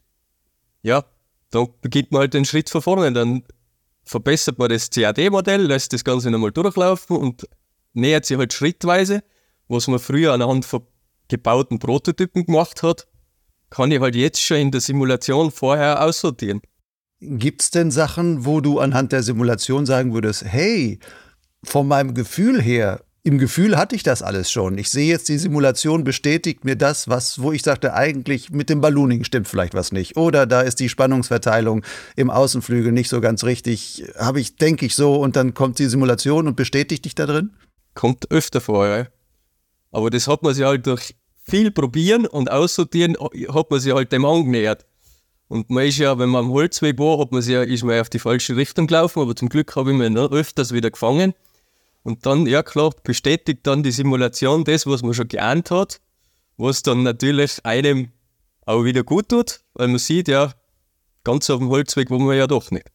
[0.82, 1.04] ja,
[1.50, 3.12] dann beginnt man halt den Schritt von vorne.
[3.12, 3.44] Dann
[4.02, 7.46] verbessert man das CAD-Modell, lässt das Ganze nochmal durchlaufen und
[7.92, 9.22] nähert sich halt schrittweise,
[9.68, 10.86] was man früher anhand von
[11.28, 13.06] gebauten Prototypen gemacht hat,
[13.68, 16.62] kann ich halt jetzt schon in der Simulation vorher aussortieren.
[17.20, 20.98] Gibt es denn Sachen, wo du anhand der Simulation sagen würdest, hey,
[21.62, 24.78] von meinem Gefühl her, im Gefühl hatte ich das alles schon.
[24.78, 28.80] Ich sehe jetzt, die Simulation bestätigt mir das, was, wo ich sagte, eigentlich mit dem
[28.80, 30.16] Ballooning stimmt vielleicht was nicht.
[30.16, 31.84] Oder da ist die Spannungsverteilung
[32.16, 34.04] im Außenflügel nicht so ganz richtig.
[34.18, 37.50] Habe ich, denke ich so, und dann kommt die Simulation und bestätigt dich da drin?
[37.94, 38.86] kommt öfter vor.
[38.86, 39.06] Ja.
[39.90, 43.16] Aber das hat man sich halt durch viel probieren und aussortieren,
[43.48, 44.84] hat man sich halt dem angenähert.
[45.48, 47.94] Und man ist ja, wenn man am Holzweg war, hat man sich ja, ist man
[47.94, 50.90] ja auf die falsche Richtung gelaufen, aber zum Glück habe ich mich noch öfters wieder
[50.90, 51.34] gefangen.
[52.04, 56.00] Und dann, ja klar, bestätigt dann die Simulation das, was man schon geahnt hat,
[56.56, 58.12] was dann natürlich einem
[58.66, 60.52] auch wieder gut tut, weil man sieht, ja,
[61.24, 62.86] ganz auf dem Holzweg wo man ja doch nicht.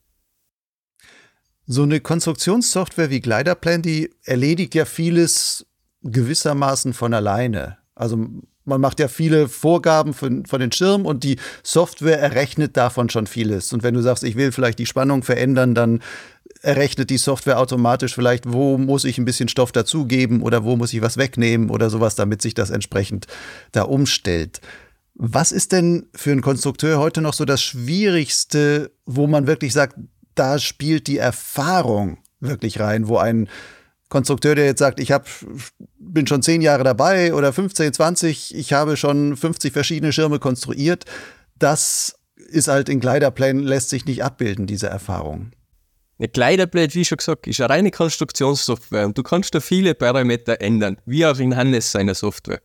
[1.65, 5.65] So eine Konstruktionssoftware wie Gliderplan, die erledigt ja vieles
[6.03, 7.77] gewissermaßen von alleine.
[7.95, 8.27] Also
[8.69, 13.27] man macht ja viele Vorgaben von, von den Schirmen und die Software errechnet davon schon
[13.27, 13.73] vieles.
[13.73, 16.01] Und wenn du sagst, ich will vielleicht die Spannung verändern, dann
[16.61, 20.93] errechnet die Software automatisch vielleicht, wo muss ich ein bisschen Stoff dazugeben oder wo muss
[20.93, 23.27] ich was wegnehmen oder sowas, damit sich das entsprechend
[23.71, 24.61] da umstellt.
[25.15, 29.95] Was ist denn für einen Konstrukteur heute noch so das Schwierigste, wo man wirklich sagt,
[30.35, 33.49] da spielt die Erfahrung wirklich rein, wo ein
[34.09, 35.27] Konstrukteur, der jetzt sagt, ich hab,
[35.99, 41.05] bin schon zehn Jahre dabei oder 15, 20, ich habe schon 50 verschiedene Schirme konstruiert,
[41.57, 45.51] das ist halt in Kleiderplänen, lässt sich nicht abbilden, diese Erfahrung.
[46.17, 50.59] Eine Kleiderblät, wie schon gesagt, ist eine reine Konstruktionssoftware und du kannst da viele Parameter
[50.59, 52.59] ändern, wie auch in Hannes seiner Software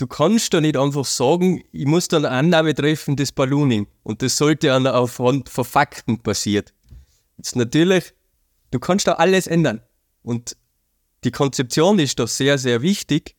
[0.00, 3.86] du kannst da nicht einfach sagen, ich muss da eine Annahme treffen, das Ballooning.
[4.02, 6.72] Und das sollte aufgrund von Fakten passiert.
[7.36, 8.14] Jetzt natürlich,
[8.70, 9.82] du kannst da alles ändern.
[10.22, 10.56] Und
[11.24, 13.36] die Konzeption ist doch sehr, sehr wichtig,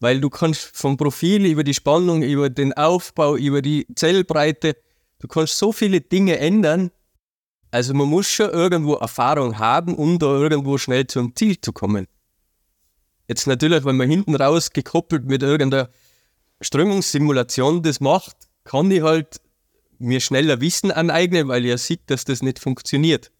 [0.00, 4.76] weil du kannst vom Profil über die Spannung, über den Aufbau, über die Zellbreite,
[5.18, 6.90] du kannst so viele Dinge ändern.
[7.70, 12.06] Also man muss schon irgendwo Erfahrung haben, um da irgendwo schnell zum Ziel zu kommen.
[13.26, 15.90] Jetzt natürlich, wenn man hinten raus gekoppelt mit irgendeiner
[16.62, 19.40] Strömungssimulation das macht, kann ich halt
[19.98, 23.30] mir schneller Wissen aneignen, weil ich ja sehe, dass das nicht funktioniert.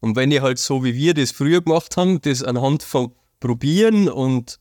[0.00, 4.08] Und wenn ich halt so wie wir das früher gemacht haben, das anhand von Probieren
[4.08, 4.58] und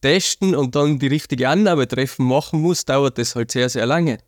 [0.00, 4.18] Testen und dann die richtige Annahme treffen machen muss, dauert das halt sehr, sehr lange.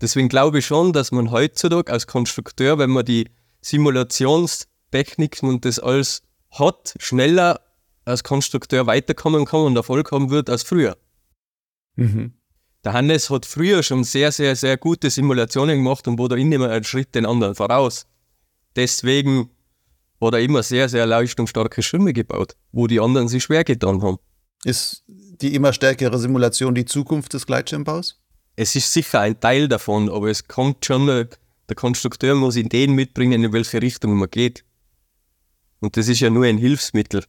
[0.00, 3.28] Deswegen glaube ich schon, dass man heutzutage als Konstrukteur, wenn man die
[3.62, 7.60] Simulationstechniken und das alles hat, schneller
[8.04, 10.96] als Konstrukteur weiterkommen kann und Erfolg haben wird als früher.
[11.96, 12.34] Mhm.
[12.84, 16.84] Der Hannes hat früher schon sehr, sehr, sehr gute Simulationen gemacht und wurde immer einen
[16.84, 18.06] Schritt den anderen voraus.
[18.76, 19.50] Deswegen
[20.20, 24.18] hat er immer sehr, sehr leistungsstarke Schirme gebaut, wo die anderen sich schwer getan haben.
[24.64, 28.20] Ist die immer stärkere Simulation die Zukunft des Gleitschirmbaus?
[28.56, 33.44] Es ist sicher ein Teil davon, aber es kommt schon, der Konstrukteur muss Ideen mitbringen,
[33.44, 34.64] in welche Richtung man geht.
[35.80, 37.24] Und das ist ja nur ein Hilfsmittel.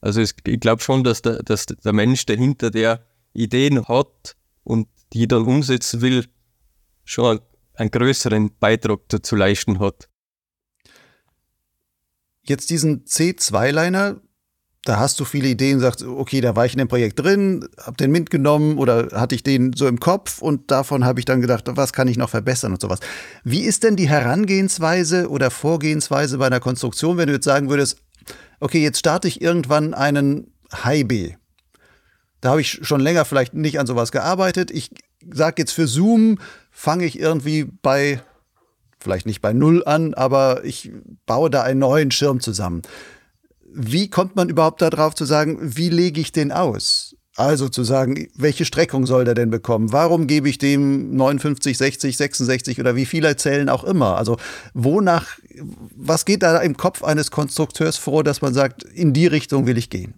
[0.00, 3.04] Also es, ich glaube schon, dass der, dass der Mensch dahinter, der
[3.34, 6.26] Ideen hat und die dann umsetzen will,
[7.04, 7.40] schon
[7.74, 10.08] einen größeren Beitrag dazu leisten hat.
[12.48, 14.16] Jetzt diesen C2-Liner,
[14.84, 17.98] da hast du viele Ideen, sagst, okay, da war ich in dem Projekt drin, hab
[17.98, 21.42] den Mint genommen oder hatte ich den so im Kopf und davon habe ich dann
[21.42, 23.00] gedacht, was kann ich noch verbessern und sowas.
[23.44, 27.98] Wie ist denn die Herangehensweise oder Vorgehensweise bei einer Konstruktion, wenn du jetzt sagen würdest,
[28.60, 31.34] okay, jetzt starte ich irgendwann einen High B.
[32.40, 34.70] Da habe ich schon länger vielleicht nicht an sowas gearbeitet.
[34.70, 34.90] Ich
[35.32, 36.38] sage jetzt für Zoom
[36.70, 38.22] fange ich irgendwie bei,
[39.00, 40.90] vielleicht nicht bei Null an, aber ich
[41.26, 42.82] baue da einen neuen Schirm zusammen.
[43.72, 47.14] Wie kommt man überhaupt darauf zu sagen, wie lege ich den aus?
[47.36, 49.92] Also zu sagen, welche Streckung soll der denn bekommen?
[49.92, 54.16] Warum gebe ich dem 59, 60, 66 oder wie viele Zellen auch immer?
[54.16, 54.38] Also
[54.74, 55.38] wonach,
[55.94, 59.78] was geht da im Kopf eines Konstrukteurs vor, dass man sagt, in die Richtung will
[59.78, 60.14] ich gehen?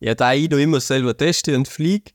[0.00, 2.12] Ja, da ich da immer selber teste und fliege,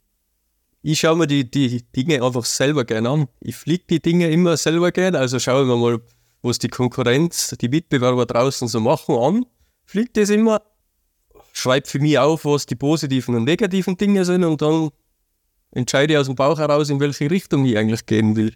[0.83, 3.27] ich schaue mir die, die Dinge einfach selber gerne an.
[3.39, 5.99] Ich fliege die Dinge immer selber gerne, also schaue mir mal,
[6.41, 9.45] was die Konkurrenz, die Mitbewerber draußen so machen, an.
[9.85, 10.61] Fliege das immer
[11.53, 14.89] schreibe für mich auf, was die positiven und negativen Dinge sind und dann
[15.71, 18.53] entscheide ich aus dem Bauch heraus, in welche Richtung ich eigentlich gehen will.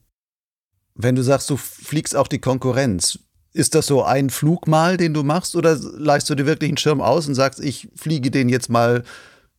[0.95, 3.19] Wenn du sagst, du fliegst auch die Konkurrenz,
[3.53, 6.77] ist das so ein Flug mal, den du machst, oder leihst du dir wirklich einen
[6.77, 9.03] Schirm aus und sagst, ich fliege den jetzt mal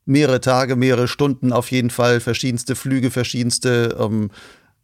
[0.09, 4.31] mehrere Tage, mehrere Stunden auf jeden Fall, verschiedenste Flüge, verschiedenste ähm,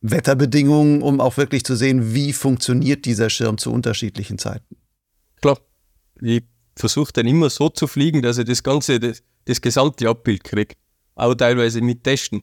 [0.03, 4.77] Wetterbedingungen, um auch wirklich zu sehen, wie funktioniert dieser Schirm zu unterschiedlichen Zeiten?
[5.41, 5.59] Klar,
[6.21, 6.45] ich
[6.77, 10.75] versuche dann immer so zu fliegen, dass ich das ganze, das, das gesamte Abbild kriege.
[11.15, 12.43] Auch teilweise mit Testen.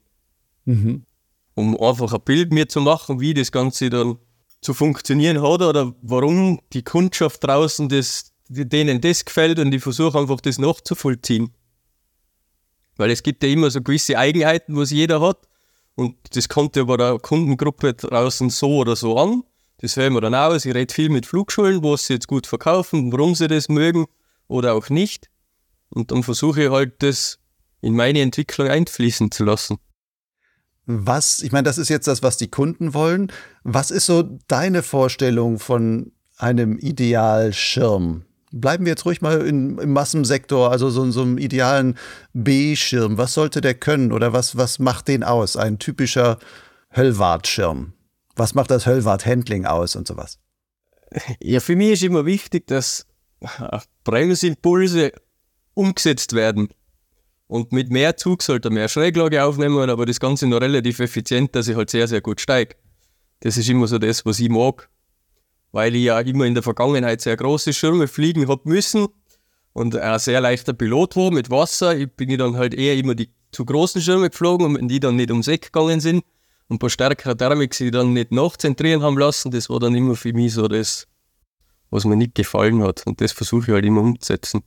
[0.65, 1.06] Mhm.
[1.54, 4.17] Um einfach ein Bild mir zu machen, wie das Ganze dann
[4.62, 10.17] zu funktionieren hat oder warum die Kundschaft draußen das, denen das gefällt und ich versuche
[10.17, 11.52] einfach das nachzuvollziehen.
[13.01, 15.39] Weil es gibt ja immer so gewisse Eigenheiten, was jeder hat.
[15.95, 19.43] Und das kommt ja bei der Kundengruppe draußen so oder so an.
[19.79, 20.65] Das hören wir dann aus.
[20.65, 24.05] Ich rede viel mit Flugschulen, was sie jetzt gut verkaufen, warum sie das mögen
[24.47, 25.31] oder auch nicht.
[25.89, 27.39] Und dann versuche ich halt, das
[27.81, 29.79] in meine Entwicklung einfließen zu lassen.
[30.85, 33.31] Was, ich meine, das ist jetzt das, was die Kunden wollen.
[33.63, 38.25] Was ist so deine Vorstellung von einem Idealschirm?
[38.51, 41.97] Bleiben wir jetzt ruhig mal in, im Massensektor, also so, so einem idealen
[42.33, 43.17] B-Schirm.
[43.17, 45.55] Was sollte der können oder was, was macht den aus?
[45.55, 46.37] Ein typischer
[46.91, 47.93] Höllwart-Schirm.
[48.35, 50.37] Was macht das Höllwart-Handling aus und sowas?
[51.41, 53.05] Ja, für mich ist immer wichtig, dass
[54.03, 55.11] Bremsimpulse
[55.73, 56.69] umgesetzt werden.
[57.47, 61.53] Und mit mehr Zug sollte er mehr Schräglage aufnehmen, aber das Ganze noch relativ effizient,
[61.55, 62.75] dass ich halt sehr, sehr gut steige.
[63.41, 64.89] Das ist immer so das, was ich mag.
[65.71, 69.07] Weil ich ja immer in der Vergangenheit sehr große Schirme fliegen habe müssen
[69.73, 71.95] und ein sehr leichter Pilot war mit Wasser.
[71.97, 75.15] Ich bin dann halt eher immer die zu großen Schirme geflogen und wenn die dann
[75.15, 76.23] nicht ums Eck gegangen sind
[76.67, 80.15] und ein paar stärkere Thermik sie dann nicht nachzentrieren haben lassen, das war dann immer
[80.15, 81.07] für mich so das,
[81.89, 83.05] was mir nicht gefallen hat.
[83.05, 84.62] Und das versuche ich halt immer umzusetzen.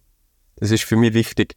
[0.56, 1.56] Das ist für mich wichtig.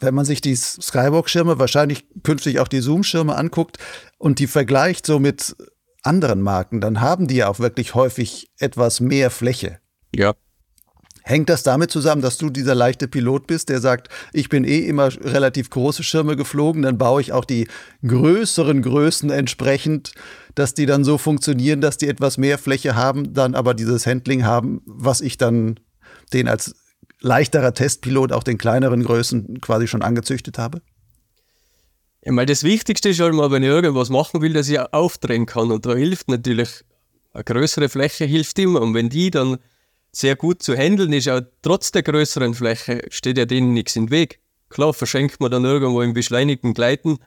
[0.00, 3.78] Wenn man sich die Skywalk-Schirme, wahrscheinlich künftig auch die Zoom-Schirme anguckt
[4.18, 5.56] und die vergleicht so mit
[6.08, 9.78] anderen Marken, dann haben die ja auch wirklich häufig etwas mehr Fläche.
[10.14, 10.34] Ja.
[11.22, 14.78] Hängt das damit zusammen, dass du dieser leichte Pilot bist, der sagt, ich bin eh
[14.78, 17.68] immer relativ große Schirme geflogen, dann baue ich auch die
[18.06, 20.12] größeren Größen entsprechend,
[20.54, 24.46] dass die dann so funktionieren, dass die etwas mehr Fläche haben, dann aber dieses Handling
[24.46, 25.78] haben, was ich dann
[26.32, 26.74] den als
[27.20, 30.80] leichterer Testpilot auch den kleineren Größen quasi schon angezüchtet habe?
[32.24, 35.46] Ja, weil das Wichtigste ist halt mal, wenn ich irgendwas machen will, dass ich aufdrehen
[35.46, 35.70] kann.
[35.70, 36.84] Und da hilft natürlich
[37.32, 38.82] eine größere Fläche hilft immer.
[38.82, 39.58] Und wenn die dann
[40.12, 44.10] sehr gut zu handeln ist, auch trotz der größeren Fläche, steht ja denen nichts im
[44.10, 44.40] Weg.
[44.68, 47.18] Klar, verschenkt man dann irgendwo im beschleunigten Gleiten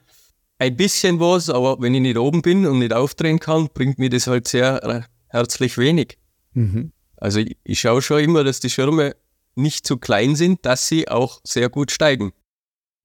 [0.58, 4.10] ein bisschen was, aber wenn ich nicht oben bin und nicht aufdrehen kann, bringt mir
[4.10, 6.18] das halt sehr äh, herzlich wenig.
[6.52, 6.92] Mhm.
[7.16, 9.16] Also ich, ich schaue schon immer, dass die Schirme
[9.56, 12.32] nicht zu klein sind, dass sie auch sehr gut steigen.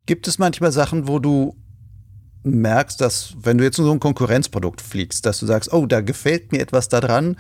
[0.06, 1.56] Gibt es manchmal Sachen, wo du
[2.52, 6.52] merkst, dass wenn du jetzt so ein Konkurrenzprodukt fliegst, dass du sagst, oh, da gefällt
[6.52, 7.38] mir etwas daran,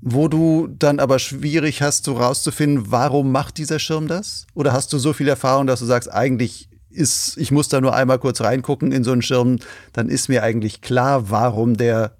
[0.00, 4.46] wo du dann aber schwierig hast, so rauszufinden, warum macht dieser Schirm das?
[4.54, 7.94] Oder hast du so viel Erfahrung, dass du sagst, eigentlich ist, ich muss da nur
[7.94, 9.58] einmal kurz reingucken in so einen Schirm,
[9.92, 12.16] dann ist mir eigentlich klar, warum der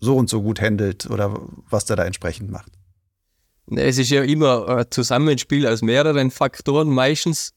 [0.00, 1.38] so und so gut handelt oder
[1.68, 2.72] was der da entsprechend macht.
[3.76, 7.52] Es ist ja immer ein Zusammenspiel aus mehreren Faktoren meistens.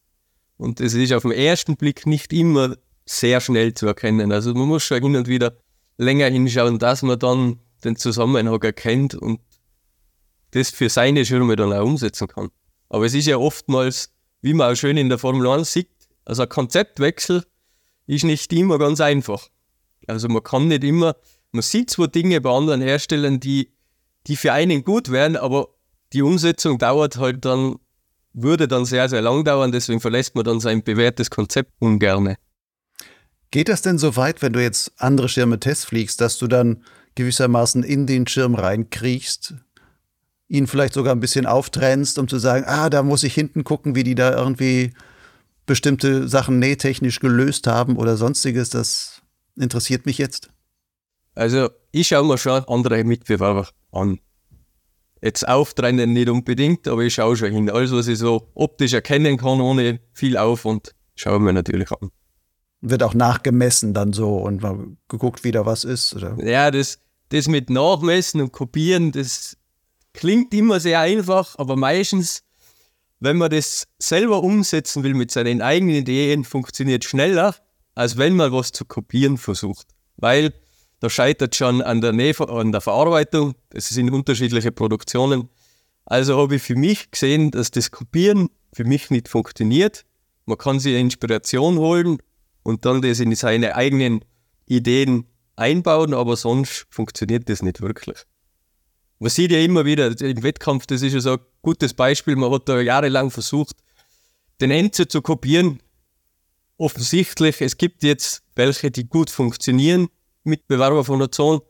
[0.57, 2.75] Und es ist auf den ersten Blick nicht immer
[3.05, 4.31] sehr schnell zu erkennen.
[4.31, 5.57] Also man muss schon hin und wieder
[5.97, 9.39] länger hinschauen, dass man dann den Zusammenhang erkennt und
[10.51, 12.49] das für seine Schirme dann auch umsetzen kann.
[12.89, 15.89] Aber es ist ja oftmals, wie man auch schön in der Formel 1 sieht,
[16.25, 17.43] also ein Konzeptwechsel
[18.07, 19.47] ist nicht immer ganz einfach.
[20.07, 21.15] Also man kann nicht immer,
[21.51, 23.73] man sieht zwar Dinge bei anderen Herstellern, die,
[24.27, 25.69] die für einen gut wären, aber
[26.13, 27.75] die Umsetzung dauert halt dann,
[28.33, 32.37] würde dann sehr, sehr lang dauern, deswegen verlässt man dann sein bewährtes Konzept ungerne.
[33.53, 37.83] Geht das denn so weit, wenn du jetzt andere Schirme testfliegst, dass du dann gewissermaßen
[37.83, 39.53] in den Schirm reinkriechst,
[40.47, 43.93] ihn vielleicht sogar ein bisschen auftrennst, um zu sagen, ah, da muss ich hinten gucken,
[43.93, 44.95] wie die da irgendwie
[45.67, 48.71] bestimmte Sachen nähtechnisch gelöst haben oder sonstiges?
[48.71, 49.21] Das
[49.55, 50.49] interessiert mich jetzt.
[51.35, 54.19] Also ich schaue mir schon andere Mitbewerber an.
[55.21, 57.69] Jetzt auftrennen nicht unbedingt, aber ich schaue schon hin.
[57.69, 62.09] Alles, was ich so optisch erkennen kann, ohne viel Aufwand, schaue ich mir natürlich an
[62.83, 66.15] wird auch nachgemessen dann so und mal geguckt, wie da was ist.
[66.15, 66.37] Oder?
[66.43, 69.57] Ja, das, das mit Nachmessen und Kopieren, das
[70.13, 72.43] klingt immer sehr einfach, aber meistens,
[73.21, 77.55] wenn man das selber umsetzen will mit seinen eigenen Ideen, funktioniert schneller,
[77.95, 79.87] als wenn man was zu kopieren versucht.
[80.17, 80.53] Weil
[80.99, 85.49] da scheitert schon an der, Näh an der Verarbeitung, das sind unterschiedliche Produktionen.
[86.05, 90.03] Also habe ich für mich gesehen, dass das Kopieren für mich nicht funktioniert.
[90.45, 92.17] Man kann sich Inspiration holen
[92.63, 94.25] und dann das in seine eigenen
[94.65, 98.17] Ideen einbauen, aber sonst funktioniert das nicht wirklich.
[99.19, 102.51] Man sieht ja immer wieder im Wettkampf, das ist ja so ein gutes Beispiel, man
[102.51, 103.75] hat da jahrelang versucht,
[104.59, 105.81] den Enzo zu kopieren.
[106.77, 110.07] Offensichtlich, es gibt jetzt welche, die gut funktionieren,
[110.43, 111.61] Mitbewerber von der Zone,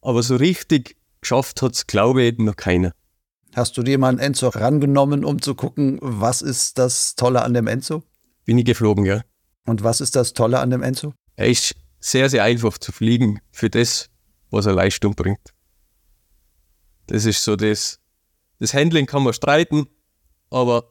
[0.00, 2.92] aber so richtig geschafft hat es, glaube ich, noch keiner.
[3.54, 7.54] Hast du dir mal einen Enzo rangenommen, um zu gucken, was ist das Tolle an
[7.54, 8.02] dem Enzo?
[8.44, 9.22] Bin ich geflogen, ja.
[9.66, 11.12] Und was ist das Tolle an dem Enzo?
[11.34, 14.08] Er ist sehr, sehr einfach zu fliegen für das,
[14.50, 15.52] was er Leistung bringt.
[17.08, 17.98] Das ist so das.
[18.58, 19.86] Das Handling kann man streiten,
[20.50, 20.88] aber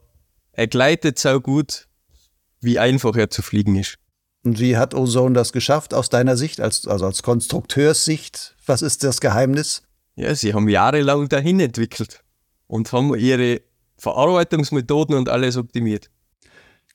[0.52, 1.88] er gleitet so gut,
[2.60, 3.96] wie einfach er zu fliegen ist.
[4.44, 8.54] Und wie hat Ozone das geschafft aus deiner Sicht, als, also als Konstrukteurssicht?
[8.64, 9.82] Was ist das Geheimnis?
[10.14, 12.22] Ja, sie haben jahrelang dahin entwickelt
[12.68, 13.62] und haben ihre
[13.98, 16.10] Verarbeitungsmethoden und alles optimiert.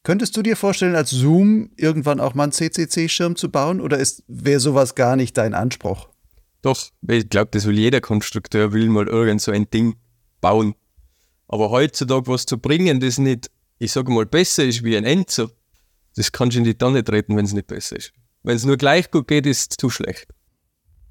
[0.04, 4.60] Könntest du dir vorstellen, als Zoom irgendwann auch mal einen CCC-Schirm zu bauen oder wäre
[4.60, 6.10] sowas gar nicht dein Anspruch?
[6.64, 9.96] Doch, ich glaube, das will jeder Konstrukteur, will mal irgend so ein Ding
[10.42, 10.76] bauen.
[11.48, 15.50] Aber heutzutage was zu bringen, das nicht, ich sage mal, besser ist wie ein Enzo,
[16.16, 18.12] das kannst du in die Tonne treten, wenn es nicht besser ist.
[18.44, 20.28] Wenn es nur gleich gut geht, ist es zu schlecht.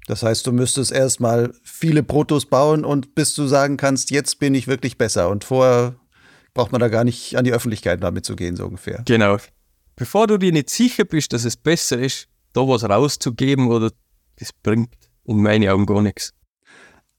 [0.07, 4.55] Das heißt, du müsstest erstmal viele Protos bauen und bis du sagen kannst, jetzt bin
[4.55, 5.29] ich wirklich besser.
[5.29, 5.95] Und vorher
[6.53, 9.03] braucht man da gar nicht an die Öffentlichkeit damit zu gehen, so ungefähr.
[9.05, 9.37] Genau.
[9.95, 13.91] Bevor du dir nicht sicher bist, dass es besser ist, da was rauszugeben oder
[14.37, 14.93] das bringt
[15.25, 16.33] in meinen Augen gar nichts.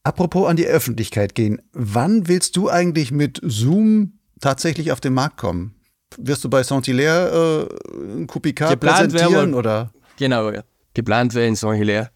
[0.03, 5.37] Apropos an die Öffentlichkeit gehen, wann willst du eigentlich mit Zoom tatsächlich auf den Markt
[5.37, 5.77] kommen?
[6.19, 9.93] Wirst du bei Saint-Hilaire äh, ein Kupikat präsentieren oder?
[10.19, 10.65] Genau, ja.
[10.95, 12.11] Geplant wäre in Saint-Hilaire.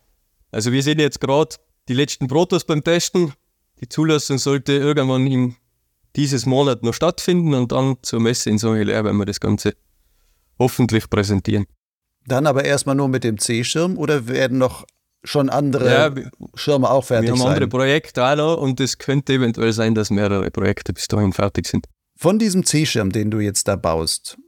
[0.50, 1.56] Also wir sind jetzt gerade
[1.88, 3.32] die letzten Protos beim Testen.
[3.80, 5.56] Die Zulassung sollte irgendwann im
[6.16, 9.74] dieses Monat noch stattfinden und dann zur Messe in Saint-Hilaire werden wir das Ganze
[10.58, 11.66] hoffentlich präsentieren.
[12.26, 14.84] Dann aber erstmal nur mit dem C-Schirm oder werden noch
[15.22, 16.14] schon andere ja,
[16.54, 17.38] Schirme auch fertig sein?
[17.38, 21.06] Wir haben andere Projekte auch noch und es könnte eventuell sein, dass mehrere Projekte bis
[21.08, 21.86] dahin fertig sind.
[22.16, 24.38] Von diesem C-Schirm, den du jetzt da baust,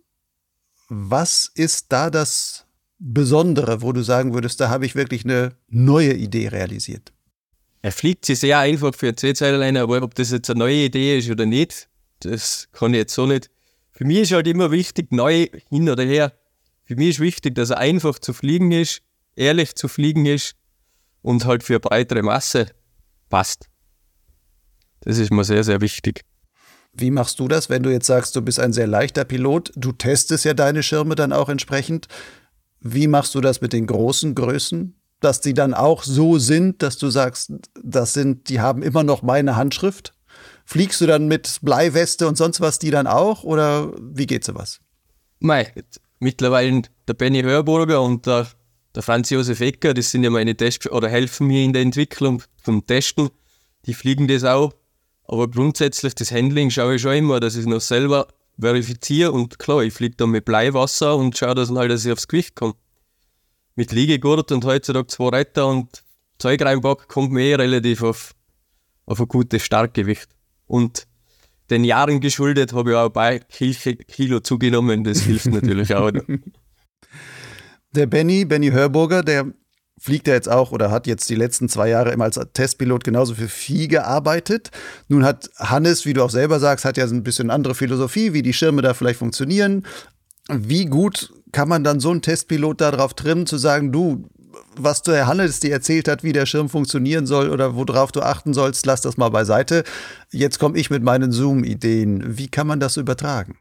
[0.89, 2.65] was ist da das
[2.99, 7.13] Besondere, wo du sagen würdest, da habe ich wirklich eine neue Idee realisiert?
[7.83, 11.31] Er fliegt sich sehr einfach für C-Zeilerleine, aber ob das jetzt eine neue Idee ist
[11.31, 11.89] oder nicht,
[12.21, 13.51] das kann ich jetzt so nicht.
[13.93, 16.33] Für mich ist halt immer wichtig, neu hin oder her.
[16.85, 19.03] Für mich ist wichtig, dass er einfach zu fliegen ist,
[19.37, 20.57] ehrlich zu fliegen ist
[21.23, 22.67] und halt für eine breitere Masse
[23.29, 23.67] passt.
[25.01, 26.25] Das ist mir sehr, sehr wichtig.
[26.93, 29.73] Wie machst du das, wenn du jetzt sagst, du bist ein sehr leichter Pilot?
[29.77, 32.09] Du testest ja deine Schirme dann auch entsprechend.
[32.81, 34.98] Wie machst du das mit den großen Größen?
[35.21, 37.53] Dass die dann auch so sind, dass du sagst,
[37.83, 40.15] das sind, die haben immer noch meine Handschrift?
[40.65, 43.43] Fliegst du dann mit Bleiweste und sonst was die dann auch?
[43.43, 44.81] Oder wie geht sowas?
[45.41, 45.73] Mei,
[46.21, 48.47] mittlerweile der Benny Hörburger und der,
[48.95, 52.43] der Franz Josef Ecker, das sind ja meine Test oder helfen mir in der Entwicklung
[52.63, 53.31] vom Testen.
[53.87, 54.73] Die fliegen das auch.
[55.25, 59.83] Aber grundsätzlich das Handling schaue ich schon immer, dass ich noch selber verifiziere und klar,
[59.83, 62.75] ich fliege da mit Bleiwasser und schaue, dass, halt, dass ich aufs Gewicht komme.
[63.79, 66.03] Mit Liegegurt und heutzutage zwei Retter und
[66.39, 68.35] Zeug reinpacken, kommt mir eh relativ auf,
[69.07, 70.29] auf ein gutes Starkgewicht.
[70.67, 71.07] Und
[71.71, 73.41] den Jahren geschuldet habe ich auch ein
[74.09, 76.11] Kilo zugenommen, das hilft natürlich auch.
[77.95, 79.47] Der Benny, Benny Hörburger, der
[79.97, 83.37] fliegt er jetzt auch oder hat jetzt die letzten zwei Jahre immer als Testpilot genauso
[83.37, 84.73] für Vieh gearbeitet.
[85.07, 88.33] Nun hat Hannes, wie du auch selber sagst, hat ja so ein bisschen andere Philosophie,
[88.33, 89.87] wie die Schirme da vielleicht funktionieren.
[90.49, 94.29] Wie gut kann man dann so einen Testpilot darauf trimmen, zu sagen, du,
[94.77, 98.55] was der Hannes dir erzählt hat, wie der Schirm funktionieren soll oder worauf du achten
[98.55, 99.85] sollst, lass das mal beiseite.
[100.31, 102.39] Jetzt komme ich mit meinen Zoom-Ideen.
[102.39, 103.59] Wie kann man das übertragen?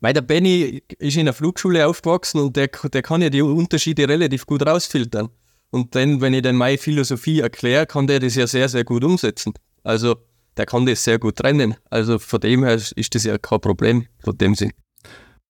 [0.00, 4.08] Weil der Benny ist in der Flugschule aufgewachsen und der, der kann ja die Unterschiede
[4.08, 5.28] relativ gut rausfiltern.
[5.70, 9.04] Und dann, wenn ich dann meine Philosophie erkläre, kann der das ja sehr, sehr gut
[9.04, 9.54] umsetzen.
[9.84, 10.16] Also
[10.56, 11.76] der kann das sehr gut trennen.
[11.88, 14.72] Also von dem her ist das ja kein Problem, von dem Sinn.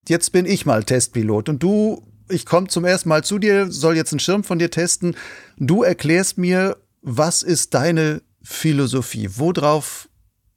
[0.09, 3.97] Jetzt bin ich mal Testpilot und du, ich komme zum ersten Mal zu dir, soll
[3.97, 5.17] jetzt einen Schirm von dir testen.
[5.59, 9.29] Du erklärst mir, was ist deine Philosophie?
[9.37, 10.09] Worauf,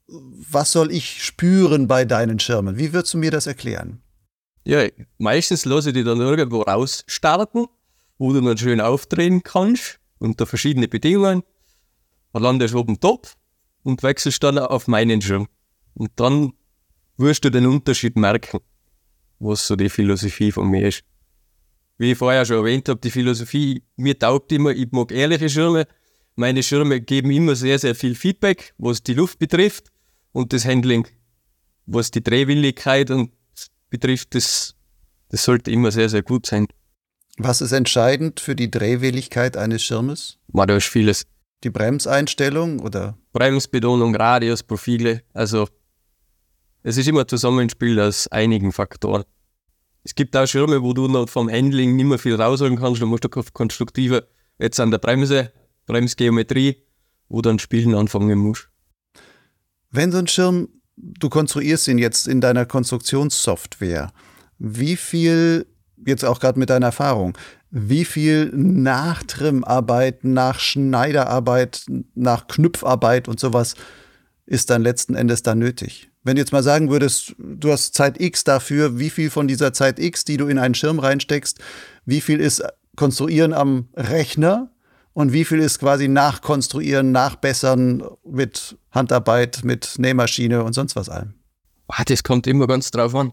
[0.07, 2.77] was soll ich spüren bei deinen Schirmen?
[2.77, 4.01] Wie würdest du mir das erklären?
[4.63, 4.87] Ja,
[5.19, 7.67] meistens lasse ich die dann irgendwo rausstarten
[8.17, 11.43] wo du dann schön aufdrehen kannst unter verschiedenen Bedingungen.
[12.33, 13.27] Dann landest du oben top
[13.83, 15.47] und wechselst dann auf meinen Schirm.
[15.93, 16.53] Und dann
[17.17, 18.59] wirst du den Unterschied merken,
[19.39, 21.03] was so die Philosophie von mir ist.
[21.97, 25.87] Wie ich vorher schon erwähnt habe, die Philosophie, mir taugt immer, ich mag ehrliche Schirme.
[26.35, 29.91] Meine Schirme geben immer sehr, sehr viel Feedback, was die Luft betrifft
[30.33, 31.07] und das Handling,
[31.85, 33.09] was die Drehwilligkeit
[33.89, 34.75] betrifft, das,
[35.29, 36.67] das sollte immer sehr, sehr gut sein.
[37.37, 40.37] Was ist entscheidend für die Drehwilligkeit eines Schirmes?
[40.47, 41.25] War da ist vieles.
[41.63, 43.17] Die Bremseinstellung oder?
[43.33, 45.23] Bremsbetonung, Radius, Profile.
[45.33, 45.67] Also
[46.87, 49.23] es ist immer ein Zusammenspiel aus einigen Faktoren.
[50.03, 53.01] Es gibt auch Schirme, wo du noch vom Handling nicht mehr viel rausholen kannst.
[53.01, 54.27] Du musst auf konstruktive,
[54.59, 55.51] jetzt an der Bremse,
[55.87, 56.83] Bremsgeometrie,
[57.27, 58.69] wo dann Spielen anfangen musst.
[59.89, 64.13] Wenn so ein Schirm, du konstruierst ihn jetzt in deiner Konstruktionssoftware,
[64.59, 65.65] wie viel
[66.05, 67.35] jetzt auch gerade mit deiner Erfahrung,
[67.71, 73.73] wie viel Nachtrimarbeit, Nachschneiderarbeit, nach Knüpfarbeit und sowas
[74.45, 76.11] ist dann letzten Endes da nötig?
[76.25, 79.71] Wenn du jetzt mal sagen würdest, du hast Zeit X dafür, wie viel von dieser
[79.71, 81.59] Zeit X, die du in einen Schirm reinsteckst,
[82.05, 82.61] wie viel ist
[82.97, 84.71] Konstruieren am Rechner
[85.13, 91.35] und wie viel ist quasi Nachkonstruieren, Nachbessern mit Handarbeit, mit Nähmaschine und sonst was allem?
[92.07, 93.31] Das kommt immer ganz drauf an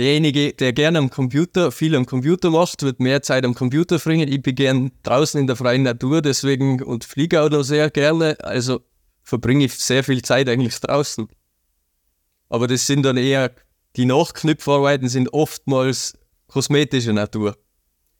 [0.00, 4.32] derjenige, der gerne am Computer, viel am Computer macht, wird mehr Zeit am Computer verbringen.
[4.32, 8.36] Ich bin gern draußen in der freien Natur, deswegen und fliege auch noch sehr gerne.
[8.42, 8.80] Also
[9.22, 11.28] verbringe ich sehr viel Zeit eigentlich draußen.
[12.50, 13.52] Aber das sind dann eher,
[13.96, 16.12] die Nachknüpfarbeiten sind oftmals
[16.48, 17.56] kosmetischer Natur.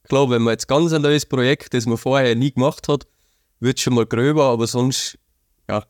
[0.04, 3.06] Klar, wenn man jetzt ganz ein neues Projekt, das man vorher nie gemacht hat,
[3.58, 5.18] wird es schon mal gröber, aber sonst,
[5.68, 5.84] ja.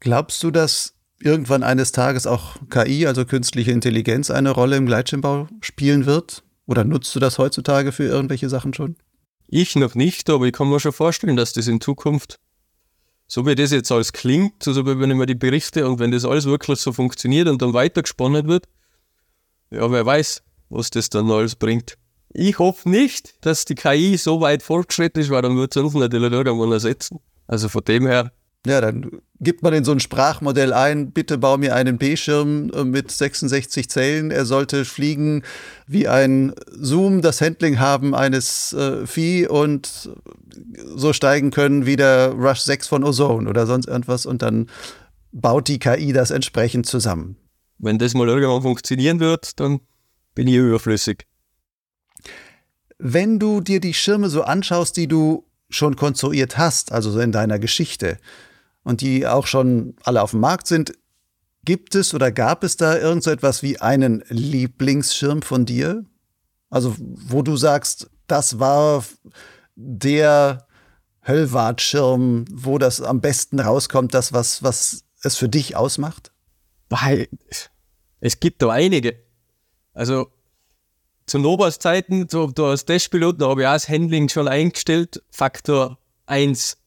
[0.00, 5.48] Glaubst du, dass irgendwann eines Tages auch KI, also künstliche Intelligenz, eine Rolle im Gleitschirmbau
[5.60, 6.42] spielen wird?
[6.66, 8.96] Oder nutzt du das heutzutage für irgendwelche Sachen schon?
[9.48, 12.38] Ich noch nicht, aber ich kann mir schon vorstellen, dass das in Zukunft,
[13.32, 16.44] so wie das jetzt alles klingt, so ich mir die Berichte und wenn das alles
[16.44, 18.68] wirklich so funktioniert und dann weitergesponnen wird,
[19.70, 21.96] ja, wer weiß, was das dann alles bringt.
[22.28, 25.94] Ich hoffe nicht, dass die KI so weit fortgeschritten ist, weil dann wird es uns
[25.94, 27.20] natürlich irgendwann ersetzen.
[27.46, 28.32] Also von dem her
[28.66, 32.84] ja, dann gibt man in so ein Sprachmodell ein, bitte bau mir einen B-Schirm äh,
[32.84, 34.30] mit 66 Zellen.
[34.30, 35.42] Er sollte fliegen
[35.88, 40.10] wie ein Zoom, das Handling haben eines äh, Vieh und
[40.94, 44.68] so steigen können wie der Rush 6 von Ozone oder sonst irgendwas und dann
[45.32, 47.36] baut die KI das entsprechend zusammen.
[47.78, 49.80] Wenn das mal irgendwann funktionieren wird, dann
[50.34, 51.26] bin ich überflüssig.
[52.98, 57.32] Wenn du dir die Schirme so anschaust, die du schon konstruiert hast, also so in
[57.32, 58.18] deiner Geschichte,
[58.84, 60.92] und die auch schon alle auf dem Markt sind.
[61.64, 66.04] Gibt es oder gab es da irgend so etwas wie einen Lieblingsschirm von dir?
[66.70, 69.04] Also, wo du sagst, das war
[69.76, 70.66] der
[71.26, 76.32] Höllwart-Schirm, wo das am besten rauskommt, das, was, was es für dich ausmacht?
[76.88, 77.28] Weil
[78.20, 79.20] es gibt da einige.
[79.94, 80.28] Also
[81.26, 85.98] zu Nobas Zeiten, da als Testpilot, da habe ich auch das Handling schon eingestellt, Faktor
[86.26, 86.78] 1.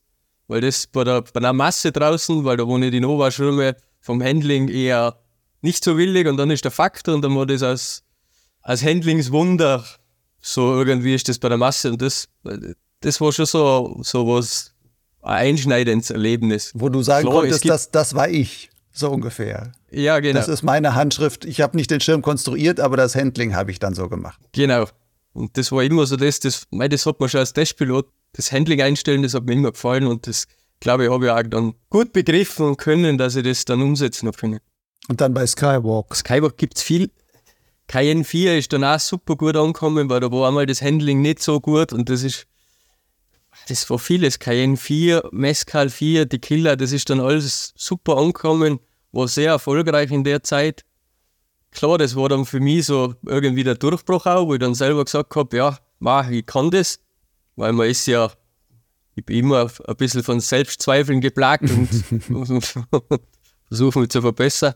[0.47, 4.67] Weil das bei der, bei der Masse draußen, weil da wohne die Nova-Schirme vom Handling
[4.67, 5.17] eher
[5.61, 8.03] nicht so willig und dann ist der Faktor und dann war das als,
[8.61, 9.83] als Handlingswunder
[10.45, 12.27] so irgendwie ist das bei der Masse und das,
[13.01, 14.73] das war schon so, so was
[15.23, 16.71] ein einschneidendes Erlebnis.
[16.75, 19.71] Wo du sagen Klar, konntest, das, das war ich, so ungefähr.
[19.89, 20.39] Ja, genau.
[20.39, 21.45] Das ist meine Handschrift.
[21.45, 24.39] Ich habe nicht den Schirm konstruiert, aber das Handling habe ich dann so gemacht.
[24.51, 24.85] Genau.
[25.35, 28.81] Und das war immer so das, das, das hat man schon als Testpilot das Handling
[28.81, 30.47] einstellen, das hat mir immer gefallen und das,
[30.79, 34.27] glaube ich, habe ich auch dann gut begriffen und können, dass ich das dann umsetzen
[34.27, 34.59] habe
[35.09, 36.15] Und dann bei Skywalk.
[36.15, 37.11] Skywalk gibt es viel.
[37.87, 41.43] Cayenne 4 ist dann auch super gut angekommen, weil da war einmal das Handling nicht
[41.43, 42.47] so gut und das ist,
[43.67, 44.39] das war vieles.
[44.39, 48.79] Cayenne 4, Mescal 4, die Killer, das ist dann alles super angekommen,
[49.11, 50.85] war sehr erfolgreich in der Zeit.
[51.75, 55.03] Klar, das war dann für mich so irgendwie der Durchbruch auch, wo ich dann selber
[55.03, 56.99] gesagt habe, ja, mach, ich kann das
[57.55, 58.31] weil man ist ja,
[59.15, 61.89] ich bin immer ein bisschen von Selbstzweifeln geplagt und
[63.67, 64.73] versuche mich zu verbessern.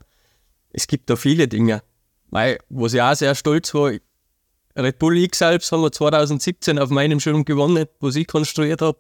[0.72, 1.84] Es gibt da viele Dinge.
[2.30, 3.92] Weil, wo ich auch sehr stolz war,
[4.76, 9.00] Red Bull X selbst haben wir 2017 auf meinem Schirm gewonnen, was ich konstruiert habe.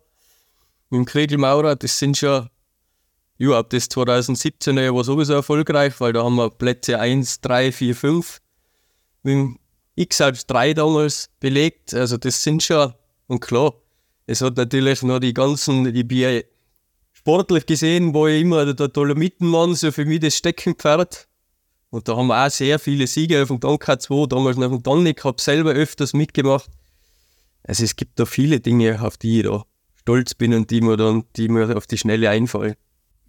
[0.90, 2.50] Mit dem Kregel Maurer, das sind schon,
[3.40, 7.96] ja, ab das 2017 war sowieso erfolgreich, weil da haben wir Plätze 1, 3, 4,
[7.96, 8.42] 5
[9.24, 9.60] mit dem
[9.96, 11.94] X selbst 3 damals belegt.
[11.94, 12.94] Also das sind schon
[13.28, 13.74] und klar,
[14.26, 16.44] es hat natürlich noch die ganzen, ich bin
[17.14, 21.28] sportlich gesehen, war ich immer der Dolomitenmann, so für mich das Steckenpferd.
[21.92, 24.84] Und da haben wir auch sehr viele Siege auf dem Don K2, damals noch dem
[24.84, 26.70] Donnik, habe selber öfters mitgemacht.
[27.64, 29.64] Also es gibt da viele Dinge, auf die ich da
[29.96, 32.76] stolz bin und die mir dann, die mir auf die Schnelle einfallen.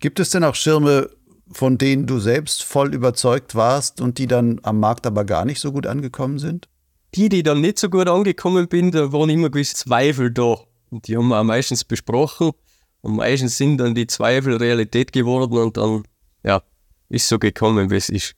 [0.00, 1.10] Gibt es denn auch Schirme,
[1.52, 5.60] von denen du selbst voll überzeugt warst und die dann am Markt aber gar nicht
[5.60, 6.68] so gut angekommen sind?
[7.14, 10.56] die, die dann nicht so gut angekommen bin, da waren immer gewisse Zweifel da.
[10.90, 12.52] Und die haben wir auch meistens besprochen.
[13.00, 16.04] Und meistens sind dann die Zweifel Realität geworden und dann,
[16.42, 16.62] ja,
[17.08, 18.34] ist so gekommen, wie es ist.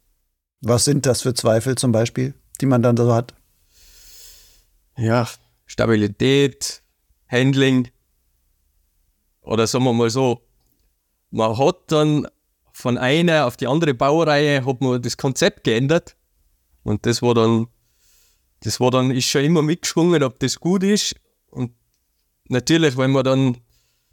[0.61, 3.35] Was sind das für Zweifel zum Beispiel, die man dann so hat?
[4.97, 5.29] Ja,
[5.67, 6.83] Stabilität,
[7.29, 7.89] Handling.
[9.41, 10.43] Oder sagen wir mal so,
[11.33, 12.28] man hat dann
[12.72, 16.16] von einer auf die andere Baureihe hat man das Konzept geändert.
[16.85, 17.66] Und das war dann
[18.62, 21.16] das war dann, ist schon immer mitgeschwungen, ob das gut ist.
[21.51, 21.72] Und
[22.49, 23.59] natürlich, wenn man dann,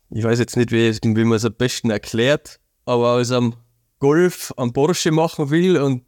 [0.09, 3.55] ich weiß jetzt nicht, wie, wie man es am besten erklärt, aber aus einem
[3.99, 6.03] Golf am Porsche machen will und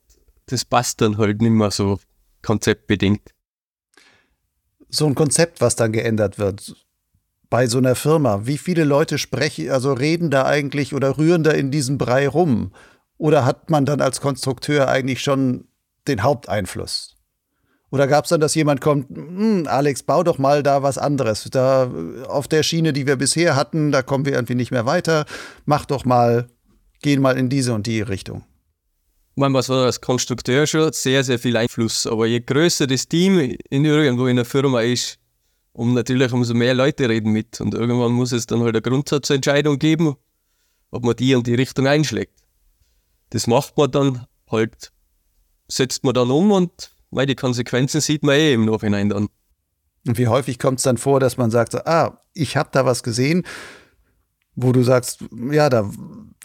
[0.47, 1.99] das passt dann halt nicht mehr so
[2.41, 3.31] konzeptbedingt.
[4.89, 6.75] So ein Konzept, was dann geändert wird
[7.51, 11.51] bei so einer Firma, wie viele Leute sprechen, also reden da eigentlich oder rühren da
[11.51, 12.71] in diesem Brei rum?
[13.17, 15.65] Oder hat man dann als Konstrukteur eigentlich schon
[16.07, 17.17] den Haupteinfluss?
[17.91, 21.43] Oder gab es dann, dass jemand kommt, hm, Alex, bau doch mal da was anderes.
[21.51, 21.91] Da
[22.25, 25.25] auf der Schiene, die wir bisher hatten, da kommen wir irgendwie nicht mehr weiter.
[25.65, 26.47] Mach doch mal,
[27.01, 28.45] geh mal in diese und die Richtung.
[29.35, 32.07] man was als Konstrukteur schon sehr, sehr viel Einfluss.
[32.07, 35.20] Aber je größer das Team in irgendwo in einer Firma ist,
[35.73, 37.61] um natürlich umso mehr Leute reden mit.
[37.61, 40.15] Und irgendwann muss es dann halt eine Grundsatzentscheidung geben,
[40.91, 42.33] ob man die in die Richtung einschlägt.
[43.29, 44.91] Das macht man dann halt,
[45.67, 49.29] setzt man dann um und weil die Konsequenzen sieht man eh im Nachhinein dann.
[50.07, 53.03] Und wie häufig kommt es dann vor, dass man sagt, ah, ich habe da was
[53.03, 53.43] gesehen,
[54.55, 55.89] wo du sagst, ja, da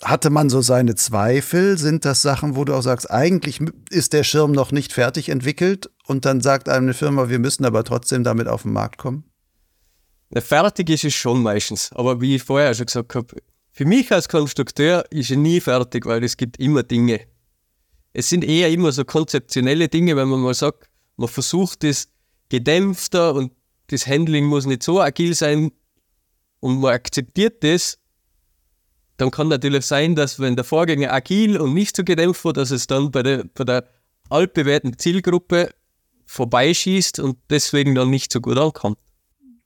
[0.03, 1.79] hatte man so seine Zweifel.
[1.79, 3.61] Sind das Sachen, wo du auch sagst, eigentlich
[3.91, 7.65] ist der Schirm noch nicht fertig entwickelt und dann sagt einem eine Firma, wir müssen
[7.65, 9.25] aber trotzdem damit auf den Markt kommen?
[10.31, 11.91] Na, fertig ist es schon meistens.
[11.93, 13.37] Aber wie ich vorher schon gesagt habe,
[13.73, 17.21] für mich als Konstrukteur ist er nie fertig, weil es gibt immer Dinge.
[18.13, 22.09] Es sind eher immer so konzeptionelle Dinge, wenn man mal sagt, man versucht es
[22.49, 23.53] gedämpfter und
[23.89, 25.73] das Handling muss nicht so agil sein
[26.61, 27.99] und man akzeptiert das,
[29.17, 32.71] dann kann natürlich sein, dass wenn der Vorgänger agil und nicht so gedämpft war, dass
[32.71, 33.89] es dann bei der, bei der
[34.29, 35.71] altbewährten Zielgruppe
[36.27, 38.99] vorbeischießt und deswegen dann nicht so gut ankommt.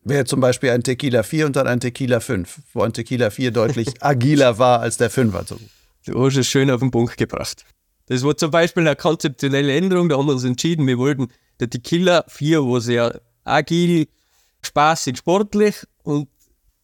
[0.02, 3.50] Wäre zum Beispiel ein Tequila 4 und dann ein Tequila 5, wo ein Tequila 4
[3.50, 5.58] deutlich agiler war als der 5er.
[6.06, 7.64] Du hast es schön auf den Punkt gebracht.
[8.06, 11.28] Das war zum Beispiel eine konzeptionelle Änderung, da haben wir uns entschieden, wir wollten
[11.60, 14.08] der Tequila 4 war sehr agil,
[14.62, 16.28] spaßig, sportlich und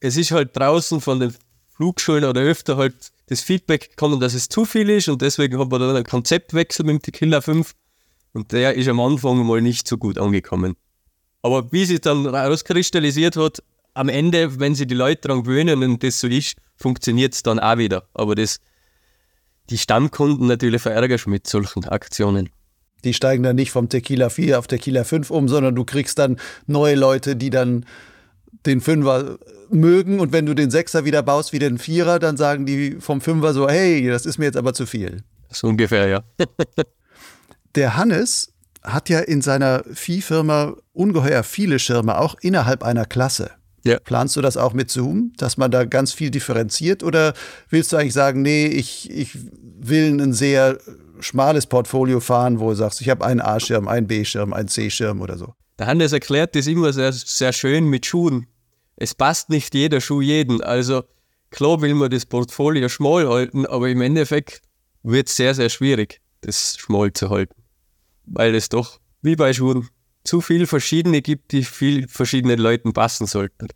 [0.00, 1.34] es ist halt draußen von den
[1.74, 2.94] Flugschulen oder öfter halt
[3.28, 6.84] das Feedback gekommen, dass es zu viel ist und deswegen haben wir dann einen Konzeptwechsel
[6.84, 7.72] mit dem Tequila 5
[8.36, 10.76] und der ist am Anfang mal nicht so gut angekommen.
[11.40, 13.62] Aber wie sich dann herauskristallisiert hat,
[13.94, 17.58] am Ende, wenn sich die Leute daran gewöhnen und das so ist, funktioniert es dann
[17.58, 18.06] auch wieder.
[18.12, 18.58] Aber das,
[19.70, 22.50] die Stammkunden natürlich verärgerst mit solchen Aktionen.
[23.04, 26.36] Die steigen dann nicht vom Tequila 4 auf Tequila 5 um, sondern du kriegst dann
[26.66, 27.86] neue Leute, die dann
[28.66, 29.38] den Fünfer
[29.70, 33.22] mögen und wenn du den Sechser wieder baust wie den Vierer, dann sagen die vom
[33.22, 35.22] Fünfer so, hey, das ist mir jetzt aber zu viel.
[35.50, 36.22] So ungefähr, ja.
[37.76, 38.52] Der Hannes
[38.82, 43.50] hat ja in seiner Viehfirma ungeheuer viele Schirme, auch innerhalb einer Klasse.
[43.84, 44.00] Ja.
[44.00, 47.34] Planst du das auch mit Zoom, dass man da ganz viel differenziert oder
[47.68, 49.30] willst du eigentlich sagen, nee, ich, ich
[49.62, 50.78] will ein sehr
[51.20, 55.38] schmales Portfolio fahren, wo du sagst, ich habe einen A-Schirm, einen B-Schirm, einen C-Schirm oder
[55.38, 55.54] so?
[55.78, 58.46] Der Hannes erklärt das immer sehr, sehr schön mit Schuhen
[58.96, 60.62] es passt nicht jeder Schuh jeden.
[60.62, 61.04] Also
[61.50, 64.62] klar will man das Portfolio schmal halten, aber im Endeffekt
[65.02, 67.54] wird es sehr, sehr schwierig, das schmal zu halten.
[68.26, 69.88] Weil es doch, wie bei Schuhen,
[70.24, 73.68] zu viele verschiedene gibt, die viel verschiedenen Leuten passen sollten.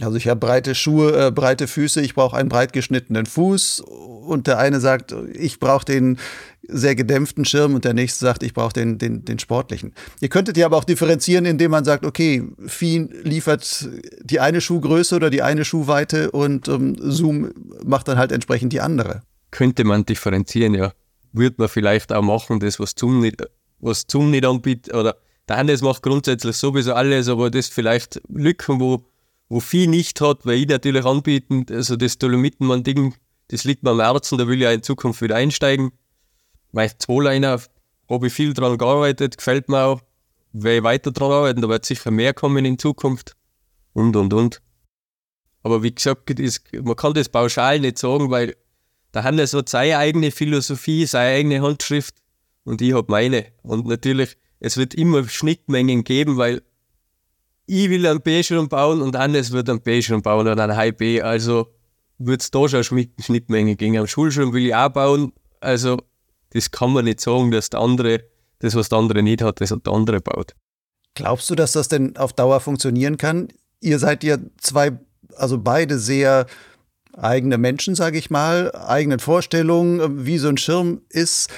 [0.00, 4.48] Also ich habe breite Schuhe, äh, breite Füße, ich brauche einen breit geschnittenen Fuß und
[4.48, 6.18] der eine sagt, ich brauche den
[6.66, 9.94] sehr gedämpften Schirm und der nächste sagt, ich brauche den, den, den sportlichen.
[10.20, 13.88] Ihr könntet ja aber auch differenzieren, indem man sagt, okay, Fien liefert
[14.22, 17.52] die eine Schuhgröße oder die eine Schuhweite und ähm, Zoom
[17.84, 19.22] macht dann halt entsprechend die andere.
[19.52, 20.92] Könnte man differenzieren, ja.
[21.32, 23.44] Würde man vielleicht auch machen, das, was Zoom nicht,
[23.78, 25.16] was Zoom nicht anbietet, oder
[25.48, 29.04] der Hannes macht grundsätzlich sowieso alles, aber das vielleicht Lücken, wo
[29.48, 33.14] wo viel nicht hat, weil ich natürlich anbieten, also das Dolomitenmann-Ding,
[33.48, 35.92] das liegt mir am Herzen, da will ich auch in Zukunft wieder einsteigen.
[36.72, 37.60] Weil Zwei-Liner
[38.10, 40.00] habe ich viel dran gearbeitet, gefällt mir auch.
[40.52, 43.36] Werde ich weiter dran arbeiten, da wird sicher mehr kommen in Zukunft.
[43.92, 44.62] Und, und, und.
[45.62, 48.56] Aber wie gesagt, das, man kann das pauschal nicht sagen, weil
[49.14, 52.16] der Hannes hat seine eigene Philosophie, seine eigene Handschrift
[52.64, 53.46] und ich habe meine.
[53.62, 56.62] Und natürlich, es wird immer Schnittmengen geben, weil
[57.66, 61.22] ich will einen B-Schirm bauen und Hannes wird einen B-Schirm bauen oder einen High B.
[61.22, 61.68] Also
[62.18, 63.96] wird es da schon Schnittmenge gehen.
[63.96, 65.32] Am Schulschirm will ich auch bauen.
[65.60, 65.98] Also
[66.50, 68.24] das kann man nicht sagen, dass der andere,
[68.60, 70.54] das was der andere nicht hat, das hat der andere baut.
[71.14, 73.48] Glaubst du, dass das denn auf Dauer funktionieren kann?
[73.80, 74.92] Ihr seid ja zwei,
[75.36, 76.46] also beide sehr
[77.16, 81.50] eigene Menschen, sage ich mal, eigenen Vorstellungen, wie so ein Schirm ist.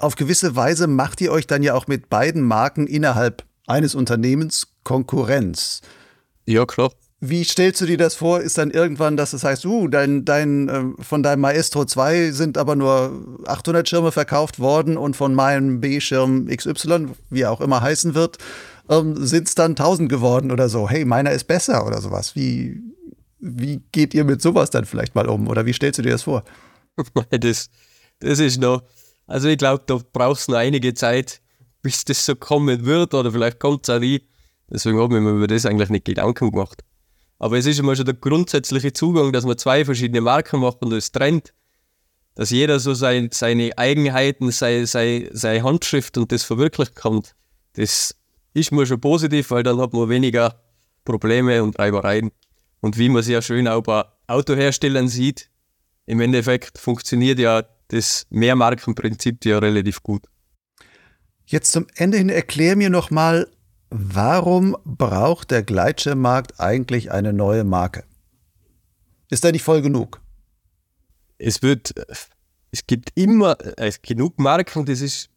[0.00, 4.68] Auf gewisse Weise macht ihr euch dann ja auch mit beiden Marken innerhalb eines Unternehmens
[4.82, 5.82] Konkurrenz.
[6.46, 6.90] Ja, klar.
[7.20, 8.40] Wie stellst du dir das vor?
[8.40, 12.56] Ist dann irgendwann, dass es heißt, uh, dein, dein, äh, von deinem Maestro 2 sind
[12.56, 17.82] aber nur 800 Schirme verkauft worden und von meinem B-Schirm XY, wie er auch immer
[17.82, 18.38] heißen wird,
[18.88, 20.88] ähm, sind es dann 1000 geworden oder so.
[20.88, 22.34] Hey, meiner ist besser oder sowas.
[22.34, 22.80] Wie,
[23.38, 25.46] wie geht ihr mit sowas dann vielleicht mal um?
[25.46, 26.42] Oder wie stellst du dir das vor?
[27.30, 27.68] Das,
[28.20, 28.82] das ist noch,
[29.30, 31.40] also ich glaube, da brauchst du noch einige Zeit,
[31.82, 34.26] bis das so kommen wird oder vielleicht kommt es auch nie.
[34.68, 36.82] Deswegen habe ich mir über das eigentlich nicht Gedanken gemacht.
[37.38, 40.90] Aber es ist immer schon der grundsätzliche Zugang, dass man zwei verschiedene Marken macht und
[40.90, 41.54] das trennt.
[42.34, 47.22] Dass jeder so sein, seine Eigenheiten, seine, seine, seine Handschrift und das verwirklichen kann.
[47.74, 48.16] Das
[48.52, 50.60] ist mir schon positiv, weil dann hat man weniger
[51.04, 52.32] Probleme und Reibereien.
[52.80, 55.50] Und wie man sehr schön auch bei Autoherstellern sieht,
[56.06, 57.62] im Endeffekt funktioniert ja
[57.92, 60.26] das Mehrmarkenprinzip ja relativ gut.
[61.46, 63.48] Jetzt zum Ende hin erklär mir nochmal,
[63.90, 68.04] warum braucht der Gleitschirmmarkt eigentlich eine neue Marke?
[69.30, 70.20] Ist da nicht voll genug?
[71.38, 71.94] Es wird,
[72.70, 75.28] es gibt immer äh, genug Marken, das ist,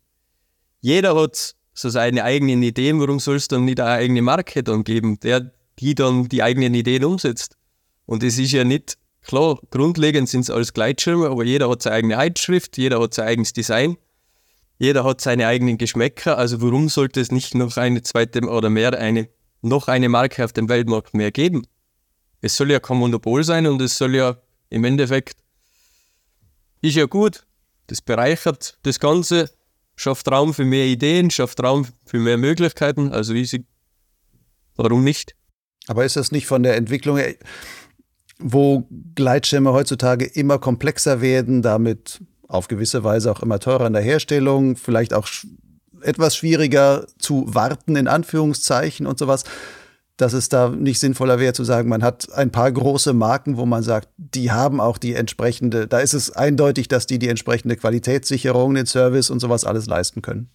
[0.82, 4.84] jeder hat so seine eigenen Ideen, warum soll es dann nicht eine eigene Marke dann
[4.84, 7.58] geben, der, die dann die eigenen Ideen umsetzt?
[8.06, 11.96] Und es ist ja nicht, klar, grundlegend sind es alles Gleitschirme, aber jeder hat seine
[11.96, 13.98] eigene Heizschrift, jeder hat sein eigenes Design.
[14.80, 18.98] Jeder hat seine eigenen Geschmäcker, also warum sollte es nicht noch eine zweite oder mehr,
[18.98, 19.30] eine,
[19.62, 21.66] noch eine Marke auf dem Weltmarkt mehr geben?
[22.42, 24.38] Es soll ja kein Monopol sein und es soll ja
[24.70, 25.38] im Endeffekt,
[26.82, 27.46] ist ja gut,
[27.88, 29.50] das bereichert das Ganze,
[29.96, 33.66] schafft Raum für mehr Ideen, schafft Raum für mehr Möglichkeiten, also riesig,
[34.76, 35.36] warum nicht?
[35.88, 37.36] Aber ist das nicht von der Entwicklung her,
[38.40, 44.02] wo Gleitschirme heutzutage immer komplexer werden, damit auf gewisse Weise auch immer teurer in der
[44.02, 45.28] Herstellung, vielleicht auch
[46.02, 49.44] etwas schwieriger zu warten, in Anführungszeichen und sowas,
[50.18, 53.66] dass es da nicht sinnvoller wäre zu sagen, man hat ein paar große Marken, wo
[53.66, 57.76] man sagt, die haben auch die entsprechende, da ist es eindeutig, dass die die entsprechende
[57.76, 60.50] Qualitätssicherung, den Service und sowas alles leisten können.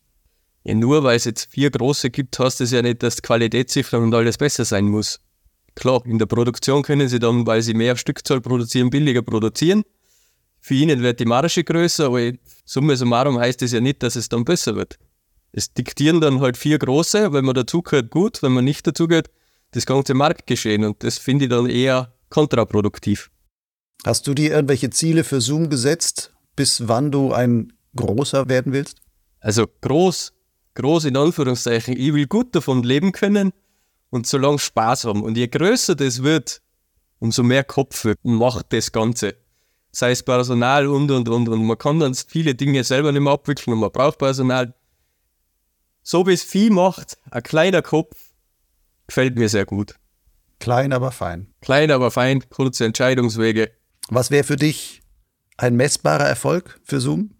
[0.64, 4.14] Ja, nur weil es jetzt vier große gibt, heißt es ja nicht, dass Qualitätssicherung und
[4.14, 5.20] alles besser sein muss.
[5.78, 9.84] Klar, in der Produktion können sie dann, weil sie mehr Stückzahl produzieren, billiger produzieren.
[10.58, 12.32] Für ihnen wird die Marge größer, aber
[12.64, 14.98] summa summarum heißt es ja nicht, dass es dann besser wird.
[15.52, 19.30] Es diktieren dann halt vier große, wenn man dazugehört, gut, wenn man nicht dazugehört,
[19.70, 23.30] das ganze Marktgeschehen und das finde ich dann eher kontraproduktiv.
[24.04, 28.96] Hast du dir irgendwelche Ziele für Zoom gesetzt, bis wann du ein großer werden willst?
[29.38, 30.32] Also groß,
[30.74, 31.96] groß in Anführungszeichen.
[31.96, 33.52] Ich will gut davon leben können
[34.10, 35.22] und so lange Spaß haben.
[35.22, 36.60] Und je größer das wird,
[37.18, 39.36] umso mehr Kopf macht das Ganze
[39.90, 41.48] sei es Personal und und und.
[41.48, 44.74] Und man kann dann viele Dinge selber nicht mehr abwickeln und man braucht Personal.
[46.02, 48.16] So wie es Vieh macht, ein kleiner Kopf,
[49.06, 49.94] gefällt mir sehr gut.
[50.58, 51.52] Klein, aber fein.
[51.60, 53.70] Klein, aber fein, kurze Entscheidungswege.
[54.08, 55.02] Was wäre für dich
[55.56, 57.34] ein messbarer Erfolg für Zoom?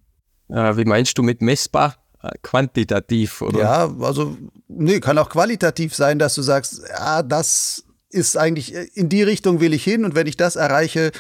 [0.49, 1.97] Äh, wie meinst du mit messbar?
[2.23, 3.59] Äh, quantitativ, oder?
[3.59, 4.37] Ja, also,
[4.69, 9.61] nee, kann auch qualitativ sein, dass du sagst, ja, das ist eigentlich, in die Richtung
[9.61, 11.13] will ich hin und wenn ich das erreiche,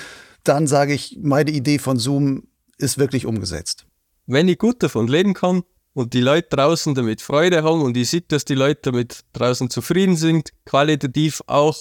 [0.44, 3.86] dann sage ich, meine Idee von Zoom ist wirklich umgesetzt.
[4.26, 5.62] Wenn ich gut davon leben kann
[5.94, 9.68] und die Leute draußen damit Freude haben und ich sehe, dass die Leute damit draußen
[9.70, 11.76] zufrieden sind, qualitativ auch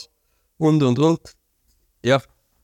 [0.57, 1.19] und und und,
[2.03, 2.21] ja,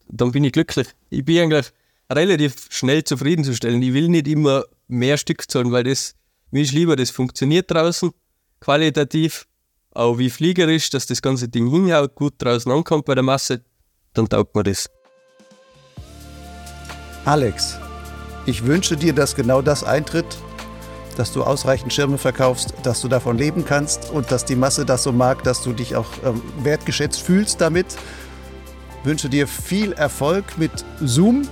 [0.08, 0.88] dann bin ich glücklich.
[1.10, 1.72] Ich bin eigentlich
[2.12, 3.82] relativ schnell zufriedenzustellen.
[3.82, 6.16] Ich will nicht immer mehr Stück zahlen, weil das,
[6.52, 8.12] mir ist lieber, das funktioniert draußen,
[8.64, 9.46] qualitativ,
[9.92, 13.62] auch wie fliegerisch, dass das ganze Ding hinhaut, gut draußen ankommt bei der Masse,
[14.14, 14.90] dann taugt mir das.
[17.26, 17.78] Alex,
[18.46, 20.26] ich wünsche dir, dass genau das eintritt,
[21.18, 25.04] dass du ausreichend Schirme verkaufst, dass du davon leben kannst und dass die Masse das
[25.04, 27.88] so mag, dass du dich auch ähm, wertgeschätzt fühlst damit.
[29.00, 31.48] Ich wünsche dir viel Erfolg mit Zoom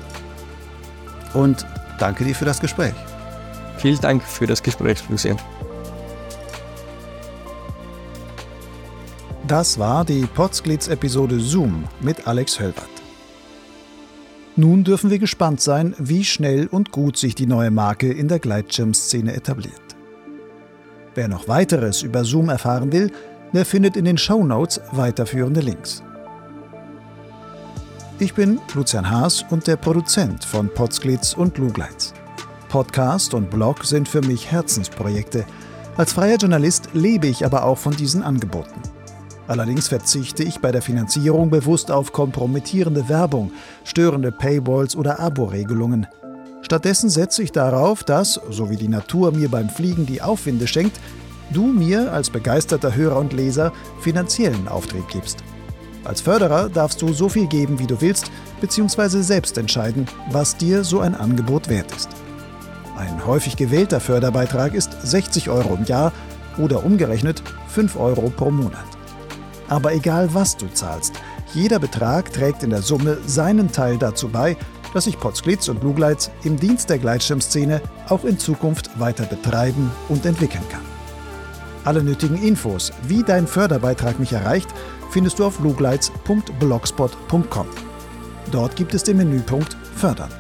[1.34, 1.66] und
[2.00, 2.96] danke dir für das Gespräch.
[3.78, 5.38] Vielen Dank für das Gespräch, Lucien.
[9.52, 12.88] Das war die Potsglitz-Episode Zoom mit Alex Hölbert.
[14.56, 18.40] Nun dürfen wir gespannt sein, wie schnell und gut sich die neue Marke in der
[18.40, 19.76] Gleitschirmszene etabliert.
[21.16, 23.12] Wer noch weiteres über Zoom erfahren will,
[23.52, 26.02] der findet in den Show Notes weiterführende Links.
[28.20, 32.14] Ich bin Lucian Haas und der Produzent von Potsglitz und Lugleitz.
[32.70, 35.44] Podcast und Blog sind für mich Herzensprojekte.
[35.98, 38.91] Als freier Journalist lebe ich aber auch von diesen Angeboten.
[39.52, 43.52] Allerdings verzichte ich bei der Finanzierung bewusst auf kompromittierende Werbung,
[43.84, 46.08] störende Paywalls oder Abo-Regelungen.
[46.62, 51.02] Stattdessen setze ich darauf, dass, so wie die Natur mir beim Fliegen die Aufwinde schenkt,
[51.52, 55.40] du mir als begeisterter Hörer und Leser finanziellen Auftrieb gibst.
[56.06, 58.32] Als Förderer darfst du so viel geben, wie du willst,
[58.62, 59.22] bzw.
[59.22, 62.08] selbst entscheiden, was dir so ein Angebot wert ist.
[62.96, 66.14] Ein häufig gewählter Förderbeitrag ist 60 Euro im Jahr
[66.58, 68.91] oder umgerechnet 5 Euro pro Monat.
[69.72, 71.14] Aber egal was du zahlst,
[71.54, 74.58] jeder Betrag trägt in der Summe seinen Teil dazu bei,
[74.94, 80.26] dass sich Potsglitz und Lugleitz im Dienst der Gleitschirmszene auch in Zukunft weiter betreiben und
[80.26, 80.82] entwickeln kann.
[81.86, 84.68] Alle nötigen Infos, wie dein Förderbeitrag mich erreicht,
[85.10, 87.68] findest du auf lugleitz.blogspot.com.
[88.52, 90.32] Dort gibt es den Menüpunkt Fördern.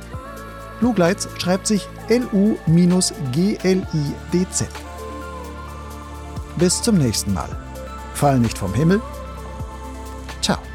[0.82, 2.57] Lugleitz schreibt sich L-U-G-L-I-D-Z.
[6.57, 7.47] Bis zum nächsten Mal.
[8.13, 8.99] Fall nicht vom Himmel,
[10.42, 10.70] Chao.